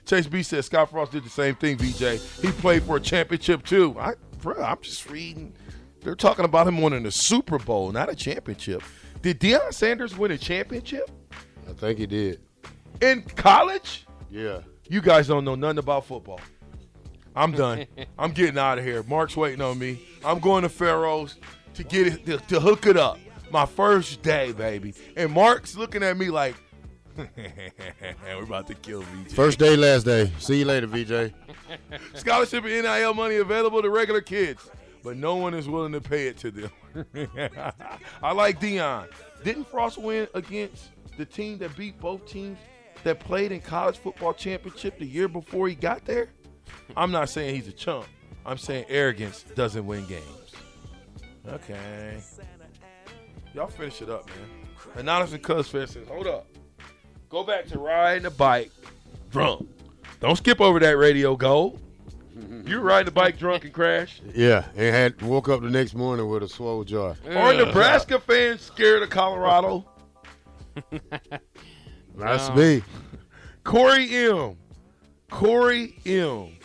Chase 0.05 0.27
B 0.27 0.43
said 0.43 0.63
Scott 0.65 0.89
Frost 0.91 1.11
did 1.11 1.23
the 1.23 1.29
same 1.29 1.55
thing. 1.55 1.77
VJ, 1.77 2.19
he 2.41 2.51
played 2.51 2.83
for 2.83 2.97
a 2.97 2.99
championship 3.01 3.63
too. 3.65 3.95
I, 3.99 4.13
bro, 4.41 4.61
I'm 4.63 4.81
just 4.81 5.09
reading. 5.09 5.53
They're 6.01 6.15
talking 6.15 6.45
about 6.45 6.67
him 6.67 6.81
winning 6.81 7.05
a 7.05 7.11
Super 7.11 7.57
Bowl, 7.57 7.91
not 7.91 8.09
a 8.09 8.15
championship. 8.15 8.83
Did 9.21 9.39
Deion 9.39 9.73
Sanders 9.73 10.17
win 10.17 10.31
a 10.31 10.37
championship 10.37 11.09
I 11.69 11.73
think 11.73 11.97
he 11.97 12.05
did. 12.05 12.41
In 13.03 13.21
college? 13.35 14.05
Yeah. 14.31 14.59
You 14.87 15.01
guys 15.01 15.27
don't 15.27 15.43
know 15.43 15.55
nothing 15.55 15.79
about 15.79 16.05
football. 16.05 16.39
I'm 17.35 17.51
done. 17.51 17.85
I'm 18.17 18.31
getting 18.31 18.57
out 18.57 18.77
of 18.77 18.85
here. 18.85 19.03
Mark's 19.03 19.35
waiting 19.35 19.59
on 19.59 19.77
me. 19.77 19.99
I'm 20.23 20.39
going 20.39 20.63
to 20.63 20.69
Pharaohs 20.69 21.35
to 21.73 21.83
get 21.83 22.07
it 22.07 22.25
to, 22.27 22.37
to 22.37 22.61
hook 22.61 22.85
it 22.85 22.95
up. 22.95 23.19
My 23.51 23.65
first 23.65 24.21
day, 24.21 24.53
baby. 24.53 24.93
And 25.17 25.33
Mark's 25.33 25.75
looking 25.75 26.01
at 26.01 26.15
me 26.15 26.29
like, 26.29 26.55
we're 27.17 28.43
about 28.43 28.67
to 28.67 28.73
kill 28.73 29.01
VJ. 29.01 29.33
First 29.33 29.59
day, 29.59 29.75
last 29.75 30.05
day. 30.05 30.31
See 30.39 30.59
you 30.59 30.65
later, 30.65 30.87
VJ. 30.87 31.33
Scholarship 32.15 32.63
and 32.63 32.83
NIL 32.83 33.13
money 33.13 33.35
available 33.35 33.81
to 33.81 33.89
regular 33.89 34.21
kids, 34.21 34.69
but 35.03 35.17
no 35.17 35.35
one 35.35 35.53
is 35.53 35.67
willing 35.67 35.91
to 35.91 35.99
pay 36.01 36.27
it 36.27 36.37
to 36.37 36.51
them. 36.51 36.71
I 38.23 38.31
like 38.31 38.61
Deion. 38.61 39.09
Didn't 39.43 39.67
Frost 39.67 39.97
win 39.97 40.29
against 40.33 40.91
the 41.17 41.25
team 41.25 41.57
that 41.57 41.75
beat 41.75 41.99
both 41.99 42.25
teams 42.25 42.57
that 43.03 43.19
played 43.19 43.51
in 43.51 43.61
college 43.61 43.97
football 43.97 44.33
championship 44.33 44.97
the 44.99 45.05
year 45.05 45.27
before 45.27 45.67
he 45.67 45.75
got 45.75 46.05
there? 46.05 46.29
I'm 46.95 47.11
not 47.11 47.29
saying 47.29 47.55
he's 47.55 47.67
a 47.67 47.73
chump. 47.73 48.05
I'm 48.45 48.57
saying 48.57 48.85
arrogance 48.89 49.43
doesn't 49.55 49.85
win 49.85 50.05
games. 50.05 50.53
Okay. 51.47 52.19
Y'all 53.53 53.67
finish 53.67 54.01
it 54.01 54.09
up, 54.09 54.27
man. 54.27 54.37
Anonymous 54.95 55.33
and 55.33 55.43
Cuz 55.43 55.67
Fest 55.67 55.93
says, 55.93 56.07
hold 56.07 56.27
up. 56.27 56.47
Go 57.29 57.43
back 57.43 57.65
to 57.67 57.79
riding 57.79 58.25
a 58.25 58.31
bike 58.31 58.71
drunk. 59.31 59.67
Don't 60.19 60.35
skip 60.35 60.61
over 60.61 60.79
that 60.79 60.97
radio 60.97 61.35
goal. 61.35 61.79
You 62.65 62.79
riding 62.79 63.05
the 63.05 63.11
bike 63.11 63.37
drunk 63.37 63.63
and 63.63 63.73
crash? 63.73 64.21
Yeah, 64.33 64.65
and 64.75 64.95
had 64.95 65.21
woke 65.21 65.49
up 65.49 65.61
the 65.61 65.69
next 65.69 65.93
morning 65.93 66.27
with 66.27 66.43
a 66.43 66.47
swole 66.47 66.83
jaw. 66.83 67.15
Are 67.29 67.53
Nebraska 67.53 68.19
fans 68.19 68.61
scared 68.61 69.03
of 69.03 69.09
Colorado? 69.09 69.85
That's 72.15 72.49
No. 72.49 72.55
me. 72.55 72.83
Corey 73.63 74.15
M. 74.27 74.57
Corey 75.29 75.95
M. 76.05 76.57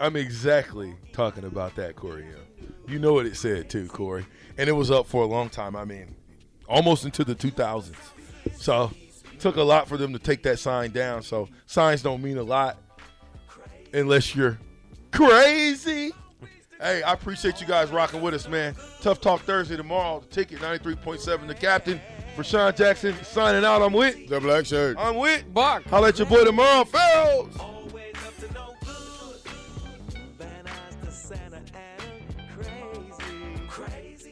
I'm 0.00 0.16
exactly 0.16 0.94
talking 1.12 1.44
about 1.44 1.76
that, 1.76 1.96
Corey 1.96 2.24
M. 2.24 2.70
You 2.88 2.98
know 2.98 3.12
what 3.14 3.26
it 3.26 3.36
said 3.36 3.70
too, 3.70 3.86
Corey. 3.88 4.26
And 4.58 4.68
it 4.68 4.72
was 4.72 4.90
up 4.90 5.06
for 5.06 5.22
a 5.22 5.26
long 5.26 5.48
time. 5.50 5.76
I 5.76 5.84
mean, 5.84 6.14
almost 6.68 7.04
into 7.04 7.24
the 7.24 7.34
2000s. 7.34 7.94
So, 8.56 8.90
took 9.38 9.56
a 9.56 9.62
lot 9.62 9.88
for 9.88 9.96
them 9.96 10.12
to 10.12 10.18
take 10.18 10.42
that 10.44 10.58
sign 10.58 10.92
down. 10.92 11.22
So, 11.22 11.48
signs 11.66 12.02
don't 12.02 12.22
mean 12.22 12.38
a 12.38 12.42
lot 12.42 12.78
unless 13.92 14.34
you're 14.34 14.58
crazy. 15.12 16.12
Hey, 16.80 17.02
I 17.02 17.12
appreciate 17.12 17.60
you 17.60 17.66
guys 17.66 17.90
rocking 17.90 18.20
with 18.20 18.34
us, 18.34 18.48
man. 18.48 18.74
Tough 19.00 19.20
Talk 19.20 19.40
Thursday 19.42 19.76
tomorrow. 19.76 20.20
The 20.20 20.26
ticket 20.26 20.60
93.7. 20.60 21.46
The 21.46 21.54
captain 21.54 22.00
Vershawn 22.36 22.76
Jackson 22.76 23.14
signing 23.24 23.64
out. 23.64 23.82
I'm 23.82 23.92
with. 23.92 24.28
The 24.28 24.40
black 24.40 24.66
shirt. 24.66 24.96
I'm 24.98 25.16
with. 25.16 25.52
Buck. 25.52 25.84
Holla 25.84 26.08
at 26.08 26.18
your 26.18 26.26
boy 26.26 26.44
tomorrow, 26.44 26.84
Pharaohs. 26.84 27.56